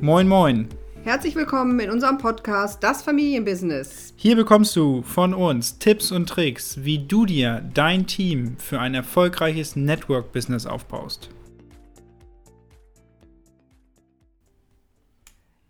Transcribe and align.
Moin, 0.00 0.28
moin. 0.28 0.68
Herzlich 1.02 1.34
willkommen 1.34 1.80
in 1.80 1.90
unserem 1.90 2.18
Podcast 2.18 2.84
Das 2.84 3.02
Familienbusiness. 3.02 4.14
Hier 4.14 4.36
bekommst 4.36 4.76
du 4.76 5.02
von 5.02 5.34
uns 5.34 5.80
Tipps 5.80 6.12
und 6.12 6.28
Tricks, 6.28 6.84
wie 6.84 7.04
du 7.04 7.26
dir 7.26 7.68
dein 7.74 8.06
Team 8.06 8.56
für 8.58 8.78
ein 8.78 8.94
erfolgreiches 8.94 9.74
Network-Business 9.74 10.66
aufbaust. 10.66 11.30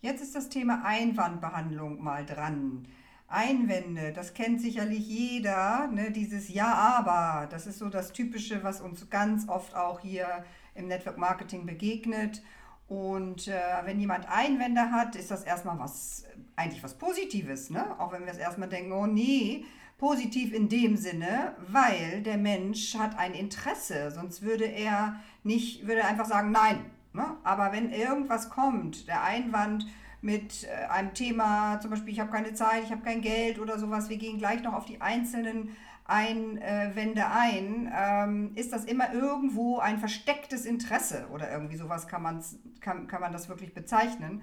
Jetzt 0.02 0.22
ist 0.22 0.34
das 0.34 0.50
Thema 0.50 0.82
Einwandbehandlung 0.84 2.02
mal 2.04 2.26
dran. 2.26 2.86
Einwände, 3.28 4.12
das 4.12 4.34
kennt 4.34 4.60
sicherlich 4.60 5.08
jeder, 5.08 5.86
ne? 5.86 6.10
dieses 6.10 6.50
Ja, 6.50 6.74
aber, 6.74 7.46
das 7.46 7.66
ist 7.66 7.78
so 7.78 7.88
das 7.88 8.12
Typische, 8.12 8.62
was 8.62 8.82
uns 8.82 9.08
ganz 9.08 9.48
oft 9.48 9.74
auch 9.74 10.00
hier 10.00 10.44
im 10.74 10.86
Network 10.86 11.16
Marketing 11.16 11.64
begegnet. 11.64 12.42
Und 12.88 13.48
äh, 13.48 13.60
wenn 13.84 14.00
jemand 14.00 14.28
Einwände 14.30 14.90
hat, 14.90 15.14
ist 15.14 15.30
das 15.30 15.44
erstmal 15.44 15.78
was, 15.78 16.24
eigentlich 16.56 16.82
was 16.82 16.94
Positives, 16.94 17.68
ne? 17.68 17.98
Auch 18.00 18.12
wenn 18.12 18.24
wir 18.24 18.32
es 18.32 18.38
erstmal 18.38 18.68
denken, 18.68 18.92
oh 18.92 19.06
nee, 19.06 19.64
positiv 19.98 20.54
in 20.54 20.68
dem 20.68 20.96
Sinne, 20.96 21.54
weil 21.68 22.22
der 22.22 22.38
Mensch 22.38 22.94
hat 22.96 23.18
ein 23.18 23.34
Interesse, 23.34 24.10
sonst 24.10 24.42
würde 24.42 24.64
er 24.64 25.20
nicht, 25.42 25.86
würde 25.86 26.00
er 26.00 26.08
einfach 26.08 26.26
sagen, 26.26 26.50
nein. 26.50 26.86
Ne? 27.12 27.36
Aber 27.42 27.72
wenn 27.72 27.90
irgendwas 27.90 28.48
kommt, 28.48 29.08
der 29.08 29.22
Einwand 29.22 29.86
mit 30.20 30.64
äh, 30.64 30.86
einem 30.86 31.14
Thema, 31.14 31.80
zum 31.80 31.90
Beispiel, 31.90 32.12
ich 32.12 32.20
habe 32.20 32.30
keine 32.30 32.54
Zeit, 32.54 32.84
ich 32.84 32.90
habe 32.90 33.02
kein 33.02 33.20
Geld 33.20 33.58
oder 33.58 33.78
sowas, 33.78 34.08
wir 34.08 34.16
gehen 34.16 34.38
gleich 34.38 34.62
noch 34.62 34.74
auf 34.74 34.86
die 34.86 35.00
einzelnen 35.00 35.76
Einwände 36.08 37.30
ein, 37.30 37.92
ähm, 37.94 38.52
ist 38.54 38.72
das 38.72 38.86
immer 38.86 39.12
irgendwo 39.12 39.78
ein 39.78 39.98
verstecktes 39.98 40.64
Interesse 40.64 41.26
oder 41.32 41.52
irgendwie 41.52 41.76
sowas 41.76 42.08
kann, 42.08 42.22
man's, 42.22 42.58
kann, 42.80 43.06
kann 43.06 43.20
man 43.20 43.32
das 43.32 43.50
wirklich 43.50 43.74
bezeichnen. 43.74 44.42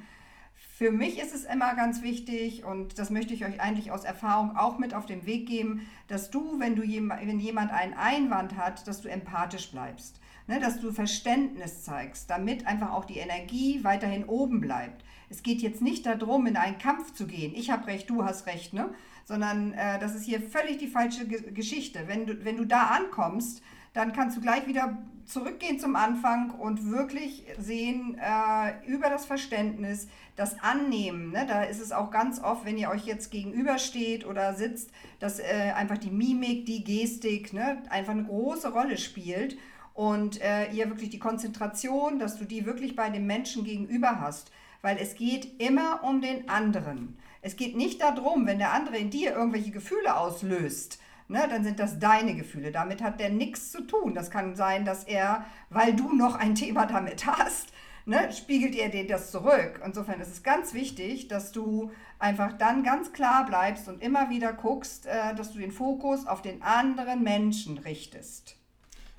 Für 0.77 0.91
mich 0.91 1.19
ist 1.19 1.33
es 1.33 1.43
immer 1.43 1.73
ganz 1.75 2.03
wichtig 2.03 2.63
und 2.63 2.99
das 2.99 3.09
möchte 3.09 3.33
ich 3.33 3.45
euch 3.45 3.61
eigentlich 3.61 3.91
aus 3.91 4.03
Erfahrung 4.03 4.55
auch 4.55 4.77
mit 4.77 4.93
auf 4.93 5.05
den 5.05 5.25
Weg 5.25 5.47
geben, 5.47 5.87
dass 6.07 6.29
du, 6.29 6.59
wenn, 6.59 6.75
du 6.75 6.83
jem, 6.83 7.09
wenn 7.09 7.39
jemand 7.39 7.71
einen 7.71 7.93
Einwand 7.93 8.55
hat, 8.57 8.87
dass 8.87 9.01
du 9.01 9.09
empathisch 9.09 9.71
bleibst, 9.71 10.19
ne, 10.47 10.59
dass 10.59 10.79
du 10.79 10.91
Verständnis 10.91 11.83
zeigst, 11.83 12.29
damit 12.29 12.67
einfach 12.67 12.91
auch 12.91 13.05
die 13.05 13.17
Energie 13.17 13.83
weiterhin 13.83 14.25
oben 14.25 14.61
bleibt. 14.61 15.03
Es 15.29 15.41
geht 15.41 15.61
jetzt 15.61 15.81
nicht 15.81 16.05
darum, 16.05 16.45
in 16.45 16.57
einen 16.57 16.77
Kampf 16.77 17.13
zu 17.13 17.25
gehen. 17.25 17.53
Ich 17.55 17.71
habe 17.71 17.87
recht, 17.87 18.09
du 18.09 18.23
hast 18.23 18.45
recht, 18.45 18.73
ne? 18.73 18.93
Sondern 19.25 19.73
äh, 19.73 19.99
das 19.99 20.15
ist 20.15 20.23
hier 20.23 20.39
völlig 20.39 20.77
die 20.77 20.87
falsche 20.87 21.27
Ge 21.27 21.51
Geschichte. 21.51 22.07
Wenn 22.07 22.25
du, 22.25 22.45
wenn 22.45 22.55
du 22.55 22.65
da 22.65 22.83
ankommst, 22.87 23.61
dann 23.93 24.13
kannst 24.13 24.37
du 24.37 24.41
gleich 24.41 24.67
wieder 24.67 24.97
zurückgehen 25.25 25.79
zum 25.79 25.95
Anfang 25.95 26.51
und 26.51 26.91
wirklich 26.91 27.45
sehen 27.57 28.17
äh, 28.19 28.85
über 28.87 29.09
das 29.09 29.25
Verständnis, 29.25 30.07
das 30.35 30.59
Annehmen. 30.61 31.31
Ne? 31.31 31.45
Da 31.47 31.63
ist 31.63 31.81
es 31.81 31.91
auch 31.91 32.11
ganz 32.11 32.39
oft, 32.39 32.65
wenn 32.65 32.77
ihr 32.77 32.89
euch 32.89 33.05
jetzt 33.05 33.31
gegenübersteht 33.31 34.25
oder 34.25 34.53
sitzt, 34.53 34.91
dass 35.19 35.39
äh, 35.39 35.73
einfach 35.75 35.97
die 35.97 36.11
Mimik, 36.11 36.65
die 36.65 36.83
Gestik 36.83 37.53
ne? 37.53 37.81
einfach 37.89 38.11
eine 38.11 38.25
große 38.25 38.71
Rolle 38.71 38.97
spielt 38.97 39.57
und 39.93 40.39
äh, 40.41 40.71
ihr 40.71 40.89
wirklich 40.89 41.09
die 41.09 41.19
Konzentration, 41.19 42.19
dass 42.19 42.37
du 42.37 42.45
die 42.45 42.65
wirklich 42.65 42.95
bei 42.95 43.09
dem 43.09 43.25
Menschen 43.25 43.63
gegenüber 43.63 44.19
hast 44.19 44.51
weil 44.85 44.99
es 44.99 45.15
geht 45.15 45.59
immer 45.59 46.03
um 46.03 46.21
den 46.21 46.47
anderen. 46.47 47.17
Es 47.45 47.57
geht 47.57 47.77
nicht 47.77 48.01
darum, 48.01 48.47
wenn 48.47 48.57
der 48.57 48.73
andere 48.73 48.97
in 48.97 49.11
dir 49.11 49.35
irgendwelche 49.35 49.69
Gefühle 49.69 50.17
auslöst, 50.17 50.99
ne, 51.27 51.45
dann 51.47 51.63
sind 51.63 51.79
das 51.79 51.99
deine 51.99 52.33
Gefühle. 52.33 52.71
Damit 52.71 53.03
hat 53.03 53.19
der 53.19 53.29
nichts 53.29 53.71
zu 53.71 53.81
tun. 53.81 54.15
Das 54.15 54.31
kann 54.31 54.55
sein, 54.55 54.83
dass 54.83 55.03
er, 55.03 55.45
weil 55.69 55.93
du 55.93 56.11
noch 56.11 56.33
ein 56.33 56.55
Thema 56.55 56.87
damit 56.87 57.27
hast, 57.27 57.67
ne, 58.07 58.33
spiegelt 58.33 58.73
er 58.73 58.89
dir 58.89 59.05
das 59.05 59.29
zurück. 59.29 59.79
Insofern 59.85 60.19
ist 60.21 60.31
es 60.31 60.41
ganz 60.41 60.73
wichtig, 60.73 61.27
dass 61.27 61.51
du 61.51 61.91
einfach 62.17 62.53
dann 62.53 62.81
ganz 62.81 63.13
klar 63.13 63.45
bleibst 63.45 63.87
und 63.87 64.01
immer 64.01 64.31
wieder 64.31 64.51
guckst, 64.51 65.05
äh, 65.05 65.35
dass 65.35 65.53
du 65.53 65.59
den 65.59 65.71
Fokus 65.71 66.25
auf 66.25 66.41
den 66.41 66.63
anderen 66.63 67.21
Menschen 67.21 67.77
richtest. 67.77 68.57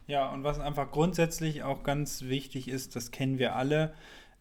Ja, 0.09 0.31
und 0.31 0.43
was 0.43 0.59
einfach 0.59 0.91
grundsätzlich 0.91 1.63
auch 1.63 1.85
ganz 1.85 2.23
wichtig 2.23 2.67
ist, 2.67 2.97
das 2.97 3.13
kennen 3.13 3.39
wir 3.39 3.55
alle, 3.55 3.95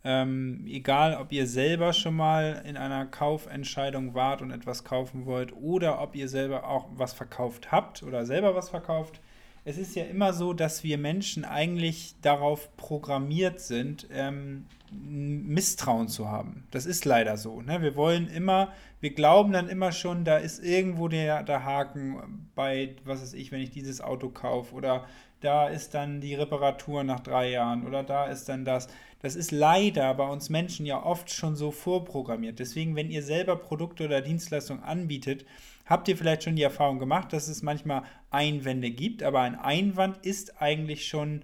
ähm, 0.06 0.64
egal, 0.68 1.18
ob 1.20 1.32
ihr 1.32 1.48
selber 1.48 1.92
schon 1.92 2.16
mal 2.16 2.62
in 2.64 2.78
einer 2.78 3.08
Kaufentscheidung 3.08 4.14
wart 4.14 4.44
und 4.44 4.52
etwas 4.52 4.84
kaufen 4.84 5.26
wollt 5.26 5.52
oder 5.54 6.00
ob 6.00 6.16
ihr 6.16 6.30
selber 6.30 6.70
auch 6.70 6.86
was 6.96 7.14
verkauft 7.14 7.72
habt 7.72 8.04
oder 8.04 8.24
selber 8.24 8.54
was 8.54 8.70
verkauft. 8.70 9.20
Es 9.68 9.80
ist 9.80 9.96
ja 9.96 10.04
immer 10.04 10.32
so, 10.32 10.54
dass 10.54 10.84
wir 10.84 11.00
Menschen 11.00 11.44
eigentlich 11.44 12.14
darauf 12.22 12.78
programmiert 12.78 13.60
sind, 13.60 14.08
ähm, 14.14 14.68
Misstrauen 14.92 16.08
zu 16.08 16.30
haben. 16.30 16.68
Das 16.70 16.86
ist 16.86 17.04
leider 17.06 17.36
so. 17.36 17.64
Ne? 17.64 17.82
Wir 17.82 17.96
wollen 17.96 18.28
immer, 18.28 18.74
wir 19.02 19.16
glauben 19.16 19.54
dann 19.54 19.68
immer 19.68 19.92
schon, 19.92 20.24
da 20.24 20.38
ist 20.38 20.64
irgendwo 20.64 21.08
der, 21.08 21.42
der 21.42 21.66
Haken 21.66 22.48
bei, 22.54 22.96
was 23.06 23.24
weiß 23.24 23.34
ich, 23.34 23.52
wenn 23.52 23.62
ich 23.62 23.72
dieses 23.72 24.02
Auto 24.02 24.30
kaufe 24.30 24.76
oder 24.76 25.08
da 25.46 25.68
ist 25.68 25.94
dann 25.94 26.22
die 26.22 26.34
Reparatur 26.34 27.04
nach 27.04 27.20
drei 27.20 27.52
Jahren 27.52 27.86
oder 27.86 28.04
da 28.04 28.26
ist 28.26 28.50
dann 28.50 28.66
das. 28.66 28.88
Das 29.22 29.36
ist 29.36 29.52
leider 29.52 30.14
bei 30.16 30.28
uns 30.28 30.50
Menschen 30.50 30.86
ja 30.86 31.02
oft 31.04 31.32
schon 31.32 31.56
so 31.56 31.72
vorprogrammiert. 31.72 32.60
Deswegen, 32.60 32.96
wenn 32.96 33.12
ihr 33.12 33.24
selber 33.24 33.56
Produkte 33.56 34.06
oder 34.06 34.22
Dienstleistungen 34.22 34.84
anbietet, 34.84 35.46
habt 35.86 36.08
ihr 36.08 36.18
vielleicht 36.18 36.44
schon 36.44 36.56
die 36.56 36.64
Erfahrung 36.64 37.00
gemacht, 37.00 37.32
dass 37.32 37.48
es 37.48 37.62
manchmal 37.62 38.04
Einwände 38.32 38.90
gibt, 38.92 39.24
aber 39.24 39.42
ein 39.42 39.56
Einwand 39.56 40.26
ist 40.26 40.62
eigentlich 40.62 41.08
schon, 41.08 41.44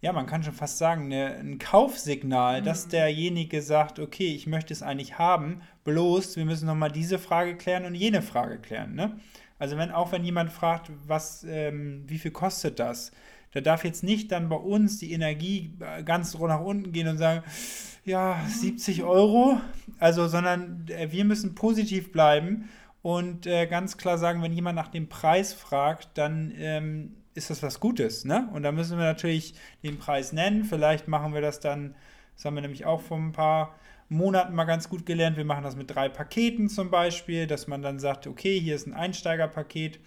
ja, 0.00 0.12
man 0.12 0.26
kann 0.26 0.42
schon 0.42 0.52
fast 0.52 0.78
sagen, 0.78 1.06
eine, 1.06 1.36
ein 1.36 1.58
Kaufsignal, 1.58 2.60
mhm. 2.60 2.64
dass 2.64 2.88
derjenige 2.88 3.62
sagt, 3.62 3.98
okay, 3.98 4.34
ich 4.34 4.46
möchte 4.46 4.72
es 4.72 4.82
eigentlich 4.82 5.18
haben, 5.18 5.62
bloß 5.84 6.36
wir 6.36 6.44
müssen 6.44 6.66
nochmal 6.66 6.90
diese 6.90 7.18
Frage 7.18 7.56
klären 7.56 7.84
und 7.84 7.94
jene 7.94 8.22
Frage 8.22 8.58
klären. 8.58 8.94
Ne? 8.94 9.20
Also 9.58 9.76
wenn 9.76 9.90
auch 9.90 10.12
wenn 10.12 10.24
jemand 10.24 10.52
fragt, 10.52 10.90
was, 11.06 11.44
ähm, 11.44 12.04
wie 12.06 12.18
viel 12.18 12.32
kostet 12.32 12.78
das, 12.78 13.12
da 13.56 13.62
darf 13.62 13.84
jetzt 13.84 14.04
nicht 14.04 14.32
dann 14.32 14.50
bei 14.50 14.56
uns 14.56 14.98
die 14.98 15.12
Energie 15.12 15.72
äh, 15.80 16.02
ganz 16.02 16.38
nach 16.38 16.60
unten 16.60 16.92
gehen 16.92 17.08
und 17.08 17.16
sagen, 17.16 17.42
ja, 18.04 18.38
70 18.46 19.02
Euro. 19.02 19.58
Also, 19.98 20.28
sondern 20.28 20.86
äh, 20.88 21.10
wir 21.10 21.24
müssen 21.24 21.54
positiv 21.54 22.12
bleiben 22.12 22.68
und 23.00 23.46
äh, 23.46 23.66
ganz 23.66 23.96
klar 23.96 24.18
sagen, 24.18 24.42
wenn 24.42 24.52
jemand 24.52 24.76
nach 24.76 24.88
dem 24.88 25.08
Preis 25.08 25.54
fragt, 25.54 26.18
dann 26.18 26.52
ähm, 26.58 27.14
ist 27.32 27.48
das 27.48 27.62
was 27.62 27.80
Gutes. 27.80 28.26
Ne? 28.26 28.46
Und 28.52 28.62
da 28.62 28.72
müssen 28.72 28.98
wir 28.98 29.06
natürlich 29.06 29.54
den 29.82 29.98
Preis 29.98 30.34
nennen. 30.34 30.64
Vielleicht 30.64 31.08
machen 31.08 31.32
wir 31.32 31.40
das 31.40 31.58
dann, 31.58 31.94
das 32.34 32.44
haben 32.44 32.56
wir 32.56 32.60
nämlich 32.60 32.84
auch 32.84 33.00
vor 33.00 33.16
ein 33.16 33.32
paar 33.32 33.74
Monaten 34.10 34.54
mal 34.54 34.64
ganz 34.64 34.90
gut 34.90 35.06
gelernt. 35.06 35.38
Wir 35.38 35.46
machen 35.46 35.64
das 35.64 35.76
mit 35.76 35.94
drei 35.94 36.10
Paketen 36.10 36.68
zum 36.68 36.90
Beispiel, 36.90 37.46
dass 37.46 37.68
man 37.68 37.80
dann 37.80 37.98
sagt, 37.98 38.26
okay, 38.26 38.60
hier 38.60 38.74
ist 38.74 38.86
ein 38.86 38.92
Einsteigerpaket 38.92 39.98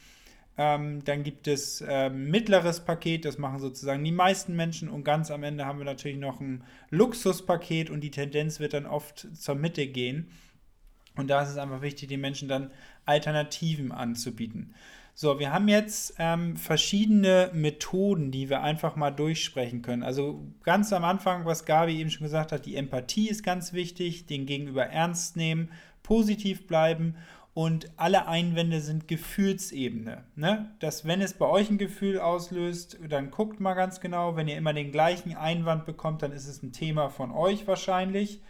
ähm, 0.62 1.06
dann 1.06 1.24
gibt 1.24 1.48
es 1.48 1.82
ähm, 1.88 2.30
mittleres 2.32 2.82
Paket, 2.82 3.24
das 3.24 3.38
machen 3.38 3.60
sozusagen 3.60 4.04
die 4.04 4.12
meisten 4.12 4.58
Menschen. 4.58 4.90
Und 4.90 5.06
ganz 5.06 5.32
am 5.32 5.44
Ende 5.44 5.66
haben 5.66 5.78
wir 5.78 5.86
natürlich 5.86 6.18
noch 6.18 6.42
ein 6.42 6.66
Luxuspaket 6.90 7.90
und 7.90 8.02
die 8.02 8.12
Tendenz 8.12 8.60
wird 8.60 8.74
dann 8.74 8.86
oft 8.86 9.26
zur 9.34 9.56
Mitte 9.56 9.88
gehen. 9.88 10.32
Und 11.16 11.30
da 11.30 11.44
ist 11.44 11.50
es 11.50 11.58
einfach 11.58 11.82
wichtig, 11.82 12.10
den 12.10 12.20
Menschen 12.20 12.50
dann 12.50 12.72
Alternativen 13.06 13.94
anzubieten. 13.94 14.76
So, 15.16 15.40
wir 15.40 15.54
haben 15.54 15.70
jetzt 15.70 16.16
ähm, 16.20 16.58
verschiedene 16.58 17.52
Methoden, 17.54 18.30
die 18.30 18.50
wir 18.50 18.62
einfach 18.62 18.98
mal 18.98 19.12
durchsprechen 19.12 19.82
können. 19.82 20.04
Also 20.04 20.46
ganz 20.64 20.92
am 20.92 21.06
Anfang, 21.06 21.46
was 21.46 21.64
Gabi 21.64 22.02
eben 22.02 22.10
schon 22.10 22.26
gesagt 22.26 22.52
hat, 22.52 22.66
die 22.66 22.76
Empathie 22.76 23.30
ist 23.30 23.44
ganz 23.44 23.72
wichtig, 23.72 24.26
den 24.26 24.46
Gegenüber 24.46 24.86
ernst 24.86 25.38
nehmen, 25.38 25.72
positiv 26.04 26.68
bleiben 26.68 27.16
und 27.54 27.90
alle 27.98 28.28
Einwände 28.28 28.80
sind 28.80 29.08
Gefühlsebene. 29.08 30.24
Ne? 30.36 30.72
Dass 30.80 31.06
wenn 31.06 31.22
es 31.22 31.34
bei 31.34 31.46
euch 31.46 31.70
ein 31.70 31.78
Gefühl 31.78 32.20
auslöst, 32.20 32.98
dann 33.08 33.32
guckt 33.32 33.60
mal 33.60 33.74
ganz 33.74 34.00
genau, 34.00 34.36
wenn 34.36 34.48
ihr 34.48 34.58
immer 34.58 34.74
den 34.74 34.92
gleichen 34.92 35.36
Einwand 35.36 35.86
bekommt, 35.86 36.22
dann 36.22 36.32
ist 36.32 36.48
es 36.48 36.64
ein 36.64 36.72
Thema 36.72 37.10
von 37.10 37.32
euch 37.32 37.68
wahrscheinlich. 37.68 38.42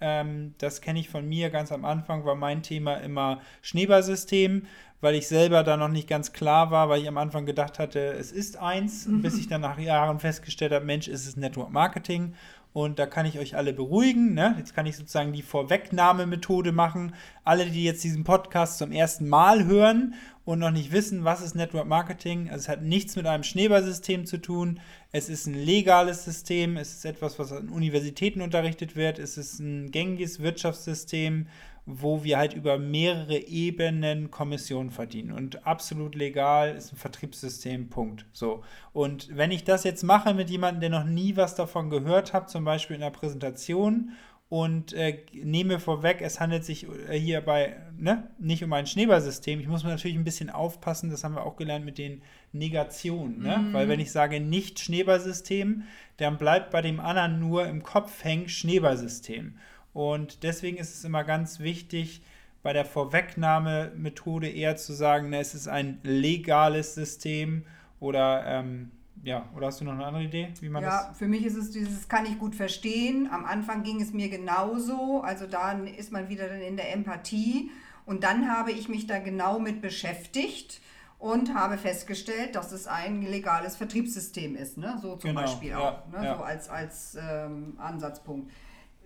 Ähm, 0.00 0.54
das 0.58 0.80
kenne 0.80 1.00
ich 1.00 1.08
von 1.08 1.28
mir 1.28 1.50
ganz 1.50 1.72
am 1.72 1.84
Anfang, 1.84 2.24
war 2.24 2.34
mein 2.34 2.62
Thema 2.62 2.96
immer 2.96 3.40
Schneeballsystem, 3.62 4.66
weil 5.00 5.14
ich 5.14 5.28
selber 5.28 5.62
da 5.62 5.76
noch 5.76 5.88
nicht 5.88 6.08
ganz 6.08 6.32
klar 6.32 6.70
war, 6.70 6.88
weil 6.88 7.00
ich 7.00 7.08
am 7.08 7.18
Anfang 7.18 7.46
gedacht 7.46 7.78
hatte, 7.78 8.00
es 8.00 8.32
ist 8.32 8.56
eins, 8.56 9.06
mhm. 9.06 9.22
bis 9.22 9.38
ich 9.38 9.48
dann 9.48 9.60
nach 9.60 9.78
Jahren 9.78 10.18
festgestellt 10.18 10.72
habe, 10.72 10.84
Mensch, 10.84 11.08
ist 11.08 11.26
es 11.26 11.36
Network 11.36 11.70
Marketing 11.70 12.34
und 12.72 12.98
da 12.98 13.06
kann 13.06 13.26
ich 13.26 13.38
euch 13.38 13.56
alle 13.56 13.72
beruhigen. 13.72 14.34
Ne? 14.34 14.54
Jetzt 14.58 14.74
kann 14.74 14.86
ich 14.86 14.96
sozusagen 14.96 15.32
die 15.32 15.42
Vorwegnahmemethode 15.42 16.72
machen. 16.72 17.14
Alle, 17.44 17.66
die 17.66 17.82
jetzt 17.82 18.04
diesen 18.04 18.24
Podcast 18.24 18.78
zum 18.78 18.92
ersten 18.92 19.28
Mal 19.28 19.64
hören 19.64 20.14
und 20.44 20.58
noch 20.58 20.70
nicht 20.70 20.92
wissen, 20.92 21.24
was 21.24 21.40
ist 21.40 21.54
Network 21.54 21.86
Marketing, 21.86 22.50
also 22.50 22.62
es 22.62 22.68
hat 22.68 22.82
nichts 22.82 23.16
mit 23.16 23.26
einem 23.26 23.42
Schneeballsystem 23.42 24.26
zu 24.26 24.38
tun. 24.38 24.80
Es 25.12 25.28
ist 25.28 25.46
ein 25.46 25.54
legales 25.54 26.24
System. 26.24 26.76
Es 26.76 26.92
ist 26.92 27.04
etwas, 27.04 27.38
was 27.38 27.52
an 27.52 27.68
Universitäten 27.68 28.42
unterrichtet 28.42 28.96
wird. 28.96 29.18
Es 29.18 29.38
ist 29.38 29.58
ein 29.58 29.90
gängiges 29.90 30.40
Wirtschaftssystem 30.40 31.46
wo 31.90 32.22
wir 32.22 32.36
halt 32.36 32.52
über 32.52 32.78
mehrere 32.78 33.38
Ebenen 33.38 34.30
Kommission 34.30 34.90
verdienen. 34.90 35.32
Und 35.32 35.66
absolut 35.66 36.14
legal 36.14 36.74
ist 36.76 36.92
ein 36.92 36.96
Vertriebssystem, 36.96 37.88
Punkt. 37.88 38.26
So. 38.32 38.62
Und 38.92 39.34
wenn 39.34 39.50
ich 39.50 39.64
das 39.64 39.84
jetzt 39.84 40.02
mache 40.02 40.34
mit 40.34 40.50
jemandem, 40.50 40.80
der 40.82 40.90
noch 40.90 41.04
nie 41.04 41.36
was 41.36 41.54
davon 41.54 41.88
gehört 41.88 42.34
hat, 42.34 42.50
zum 42.50 42.64
Beispiel 42.64 42.96
in 42.96 43.02
einer 43.02 43.10
Präsentation, 43.10 44.12
und 44.50 44.94
äh, 44.94 45.26
nehme 45.32 45.78
vorweg, 45.78 46.22
es 46.22 46.40
handelt 46.40 46.64
sich 46.64 46.86
äh, 47.08 47.18
hierbei 47.18 47.76
ne, 47.98 48.30
nicht 48.38 48.64
um 48.64 48.72
ein 48.72 48.86
Schneeballsystem. 48.86 49.60
Ich 49.60 49.68
muss 49.68 49.84
natürlich 49.84 50.16
ein 50.16 50.24
bisschen 50.24 50.48
aufpassen, 50.48 51.10
das 51.10 51.22
haben 51.22 51.34
wir 51.34 51.44
auch 51.44 51.56
gelernt 51.56 51.84
mit 51.84 51.98
den 51.98 52.22
Negationen. 52.52 53.42
Ne? 53.42 53.58
Mhm. 53.58 53.72
Weil 53.74 53.88
wenn 53.88 54.00
ich 54.00 54.10
sage 54.10 54.40
nicht 54.40 54.80
Schneeballsystem, 54.80 55.82
dann 56.16 56.38
bleibt 56.38 56.70
bei 56.70 56.80
dem 56.80 56.98
anderen 56.98 57.38
nur 57.40 57.66
im 57.66 57.82
Kopf 57.82 58.24
hängen 58.24 58.48
Schneeballsystem. 58.48 59.58
Und 59.92 60.42
deswegen 60.42 60.76
ist 60.76 60.94
es 60.94 61.04
immer 61.04 61.24
ganz 61.24 61.60
wichtig, 61.60 62.22
bei 62.62 62.72
der 62.72 62.84
Vorwegnahmemethode 62.84 64.48
eher 64.48 64.76
zu 64.76 64.92
sagen, 64.92 65.30
ne, 65.30 65.40
es 65.40 65.54
ist 65.54 65.68
ein 65.68 66.00
legales 66.02 66.94
System 66.94 67.64
oder 68.00 68.44
ähm, 68.46 68.90
ja, 69.22 69.48
oder 69.56 69.66
hast 69.66 69.80
du 69.80 69.84
noch 69.84 69.92
eine 69.92 70.06
andere 70.06 70.24
Idee, 70.24 70.52
wie 70.60 70.68
man 70.68 70.82
ja, 70.82 71.08
das? 71.08 71.18
für 71.18 71.26
mich 71.26 71.44
ist 71.44 71.56
es 71.56 71.70
dieses, 71.70 72.08
kann 72.08 72.24
ich 72.26 72.38
gut 72.38 72.54
verstehen. 72.54 73.28
Am 73.30 73.44
Anfang 73.44 73.82
ging 73.82 74.00
es 74.00 74.12
mir 74.12 74.28
genauso. 74.28 75.22
Also 75.22 75.46
da 75.46 75.72
ist 75.72 76.12
man 76.12 76.28
wieder 76.28 76.48
dann 76.48 76.60
in 76.60 76.76
der 76.76 76.92
Empathie. 76.92 77.70
Und 78.06 78.24
dann 78.24 78.50
habe 78.50 78.72
ich 78.72 78.88
mich 78.88 79.06
da 79.06 79.18
genau 79.18 79.58
mit 79.58 79.82
beschäftigt 79.82 80.80
und 81.18 81.54
habe 81.54 81.78
festgestellt, 81.78 82.54
dass 82.54 82.72
es 82.72 82.86
ein 82.86 83.22
legales 83.22 83.76
Vertriebssystem 83.76 84.56
ist. 84.56 84.78
Ne? 84.78 84.98
So 85.02 85.16
zum 85.16 85.30
genau, 85.30 85.42
Beispiel 85.42 85.70
ja, 85.70 85.78
auch, 85.78 86.06
ne? 86.12 86.24
ja. 86.24 86.36
so 86.36 86.42
als, 86.42 86.68
als 86.68 87.18
ähm, 87.20 87.74
Ansatzpunkt. 87.78 88.50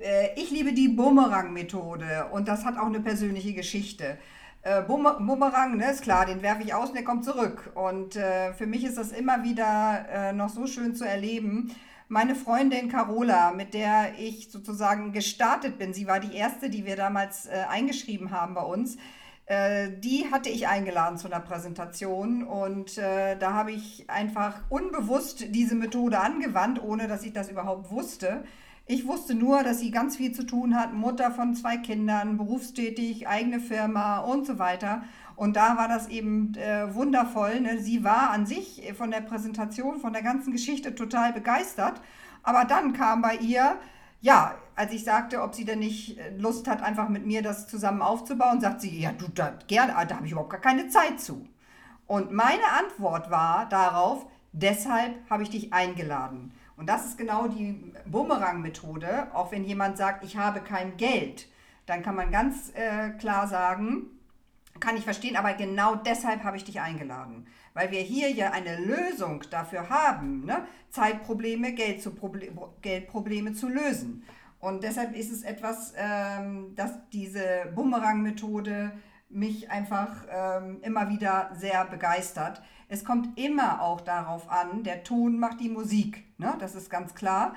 Äh, 0.03 0.31
ich 0.37 0.51
liebe 0.51 0.73
die 0.73 0.89
Bumerang-Methode 0.89 2.29
und 2.33 2.49
das 2.49 2.65
hat 2.65 2.77
auch 2.77 2.87
eine 2.87 3.01
persönliche 3.01 3.55
Geschichte. 3.55 4.19
Äh, 4.63 4.83
Bumerang, 4.83 5.77
ne, 5.77 5.91
ist 5.91 6.03
klar, 6.03 6.27
den 6.27 6.43
werfe 6.43 6.63
ich 6.63 6.75
aus 6.75 6.91
und 6.91 6.95
der 6.95 7.05
kommt 7.05 7.25
zurück. 7.25 7.73
Und 7.75 8.17
äh, 8.17 8.53
für 8.53 8.67
mich 8.67 8.85
ist 8.85 8.99
das 8.99 9.13
immer 9.13 9.43
wieder 9.43 10.07
äh, 10.11 10.33
noch 10.33 10.49
so 10.49 10.67
schön 10.67 10.95
zu 10.95 11.05
erleben. 11.05 11.75
Meine 12.09 12.35
Freundin 12.35 12.89
Carola, 12.89 13.53
mit 13.53 13.75
der 13.75 14.19
ich 14.19 14.51
sozusagen 14.51 15.13
gestartet 15.13 15.79
bin, 15.79 15.95
sie 15.95 16.07
war 16.07 16.21
die 16.21 16.37
erste, 16.37 16.69
die 16.69 16.85
wir 16.85 16.97
damals 16.97 17.47
äh, 17.47 17.65
eingeschrieben 17.69 18.31
haben 18.31 18.55
bei 18.55 18.63
uns, 18.63 18.99
äh, 19.47 19.89
die 19.99 20.31
hatte 20.31 20.51
ich 20.51 20.69
eingeladen 20.69 21.17
zu 21.17 21.27
einer 21.27 21.41
Präsentation 21.41 22.45
und 22.45 22.99
da 22.99 23.53
habe 23.55 23.73
ich 23.73 24.09
einfach 24.09 24.61
unbewusst 24.69 25.47
diese 25.49 25.75
Methode 25.75 26.21
angewandt, 26.21 26.83
ohne 26.83 27.09
dass 27.09 27.25
ich 27.25 27.33
das 27.33 27.49
überhaupt 27.49 27.91
wusste. 27.91 28.45
Ich 28.87 29.07
wusste 29.07 29.35
nur, 29.35 29.63
dass 29.63 29.79
sie 29.79 29.93
ganz 29.93 30.17
viel 30.17 30.33
zu 30.33 30.45
tun 30.45 30.75
hat, 30.75 30.93
Mutter 30.93 31.31
von 31.31 31.55
zwei 31.55 31.77
Kindern, 31.77 32.37
berufstätig, 32.37 33.29
eigene 33.29 33.61
Firma 33.61 34.19
und 34.19 34.45
so 34.45 34.59
weiter. 34.59 35.05
Und 35.37 35.57
da 35.57 35.77
war 35.77 35.87
das 35.89 36.09
eben 36.09 36.55
äh, 36.57 36.93
wundervoll. 36.93 37.61
Ne? 37.61 37.79
Sie 37.79 38.03
war 38.03 38.31
an 38.31 38.45
sich 38.45 38.93
von 38.97 39.11
der 39.11 39.21
Präsentation, 39.21 40.01
von 40.01 40.13
der 40.13 40.23
ganzen 40.23 40.53
Geschichte 40.53 40.95
total 40.95 41.33
begeistert. 41.33 42.01
Aber 42.43 42.65
dann 42.65 42.93
kam 42.93 43.23
bei 43.23 43.37
ihr, 43.37 43.77
ja, 44.21 44.57
als 44.75 44.93
ich 44.93 45.05
sagte, 45.05 45.43
ob 45.43 45.55
sie 45.55 45.65
denn 45.65 45.79
nicht 45.79 46.19
äh, 46.19 46.37
Lust 46.37 46.67
hat, 46.67 46.83
einfach 46.83 47.09
mit 47.09 47.25
mir 47.25 47.43
das 47.43 47.69
zusammen 47.69 48.03
aufzubauen, 48.03 48.61
sagt 48.61 48.81
sie, 48.81 49.01
ja, 49.01 49.13
du, 49.13 49.27
da, 49.29 49.53
gerne, 49.69 49.93
da 50.07 50.17
habe 50.17 50.27
ich 50.27 50.33
überhaupt 50.33 50.51
gar 50.51 50.61
keine 50.61 50.89
Zeit 50.89 51.21
zu. 51.21 51.47
Und 52.07 52.33
meine 52.33 52.65
Antwort 52.79 53.31
war 53.31 53.69
darauf, 53.69 54.27
deshalb 54.53 55.15
habe 55.31 55.45
ich 55.45 55.51
dich 55.51 55.73
eingeladen. 55.73 56.53
Und 56.83 56.89
das 56.89 57.07
ist 57.07 57.17
genau 57.17 57.47
die 57.47 57.93
Bumerang-Methode. 58.07 59.29
Auch 59.35 59.53
wenn 59.53 59.63
jemand 59.63 59.97
sagt, 59.97 60.25
ich 60.25 60.37
habe 60.37 60.59
kein 60.59 60.97
Geld, 60.97 61.47
dann 61.87 62.03
kann 62.03 62.17
man 62.17 62.33
ganz 62.33 62.73
äh, 62.75 63.11
klar 63.21 63.47
sagen, 63.47 64.07
kann 64.81 64.97
ich 64.97 65.05
verstehen, 65.05 65.37
aber 65.37 65.53
genau 65.53 65.95
deshalb 65.95 66.43
habe 66.43 66.57
ich 66.57 66.65
dich 66.65 66.81
eingeladen. 66.81 67.47
Weil 67.73 67.93
wir 67.93 68.01
hier 68.01 68.33
ja 68.33 68.51
eine 68.51 68.81
Lösung 68.81 69.45
dafür 69.49 69.91
haben, 69.91 70.45
ne? 70.45 70.67
Zeitprobleme, 70.91 71.73
Geld 71.73 72.03
zu 72.03 72.17
Geldprobleme 72.81 73.53
zu 73.53 73.69
lösen. 73.69 74.25
Und 74.59 74.83
deshalb 74.83 75.15
ist 75.15 75.31
es 75.31 75.45
etwas, 75.45 75.95
ähm, 75.97 76.75
dass 76.75 76.95
diese 77.13 77.71
Bumerang-Methode 77.77 78.91
mich 79.33 79.71
einfach 79.71 80.11
ähm, 80.31 80.79
immer 80.83 81.09
wieder 81.09 81.51
sehr 81.55 81.85
begeistert. 81.85 82.63
Es 82.89 83.05
kommt 83.05 83.39
immer 83.39 83.83
auch 83.83 84.01
darauf 84.01 84.51
an, 84.51 84.83
der 84.85 85.03
Ton 85.03 85.39
macht 85.39 85.61
die 85.61 85.71
Musik, 85.71 86.25
ne? 86.39 86.55
das 86.59 86.75
ist 86.75 86.91
ganz 86.91 87.15
klar. 87.15 87.55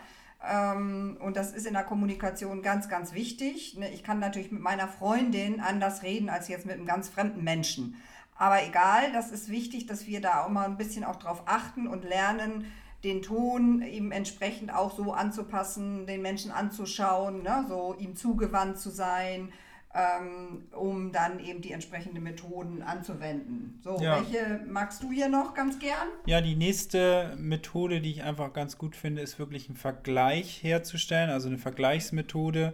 Ähm, 0.48 1.18
und 1.20 1.38
das 1.38 1.52
ist 1.52 1.66
in 1.66 1.74
der 1.74 1.84
Kommunikation 1.84 2.62
ganz, 2.62 2.88
ganz 2.88 3.14
wichtig. 3.14 3.78
Ne? 3.78 3.90
Ich 3.92 4.04
kann 4.04 4.20
natürlich 4.20 4.52
mit 4.52 4.62
meiner 4.62 4.88
Freundin 4.88 5.60
anders 5.60 6.04
reden 6.04 6.30
als 6.30 6.48
jetzt 6.48 6.66
mit 6.66 6.76
einem 6.76 6.86
ganz 6.86 7.10
fremden 7.10 7.44
Menschen. 7.44 8.02
Aber 8.38 8.64
egal, 8.66 9.12
das 9.14 9.32
ist 9.32 9.50
wichtig, 9.50 9.86
dass 9.88 10.08
wir 10.08 10.22
da 10.22 10.44
auch 10.44 10.50
mal 10.50 10.66
ein 10.66 10.78
bisschen 10.78 11.04
auch 11.04 11.16
drauf 11.16 11.44
achten 11.46 11.88
und 11.88 12.04
lernen, 12.04 12.66
den 13.04 13.22
Ton 13.22 13.82
eben 13.82 14.12
entsprechend 14.12 14.74
auch 14.74 14.96
so 14.96 15.14
anzupassen, 15.14 16.06
den 16.06 16.22
Menschen 16.22 16.52
anzuschauen, 16.52 17.44
ne? 17.44 17.66
so 17.68 17.96
ihm 17.98 18.16
zugewandt 18.16 18.80
zu 18.80 18.90
sein 18.90 19.52
ähm, 19.96 20.64
um 20.74 21.12
dann 21.14 21.40
eben 21.40 21.62
die 21.62 21.72
entsprechenden 21.72 22.22
Methoden 22.22 22.82
anzuwenden. 22.82 23.80
So, 23.82 23.98
ja. 24.02 24.18
welche 24.18 24.60
magst 24.68 25.02
du 25.02 25.12
hier 25.12 25.30
noch 25.30 25.54
ganz 25.54 25.80
gern? 25.80 26.08
Ja, 26.26 26.42
die 26.42 26.56
nächste 26.56 27.34
Methode, 27.38 28.02
die 28.02 28.12
ich 28.12 28.24
einfach 28.24 28.52
ganz 28.52 28.78
gut 28.78 28.96
finde, 28.96 29.22
ist 29.22 29.40
wirklich 29.40 29.70
einen 29.70 29.78
Vergleich 29.78 30.62
herzustellen, 30.64 31.30
also 31.30 31.48
eine 31.48 31.58
Vergleichsmethode. 31.58 32.74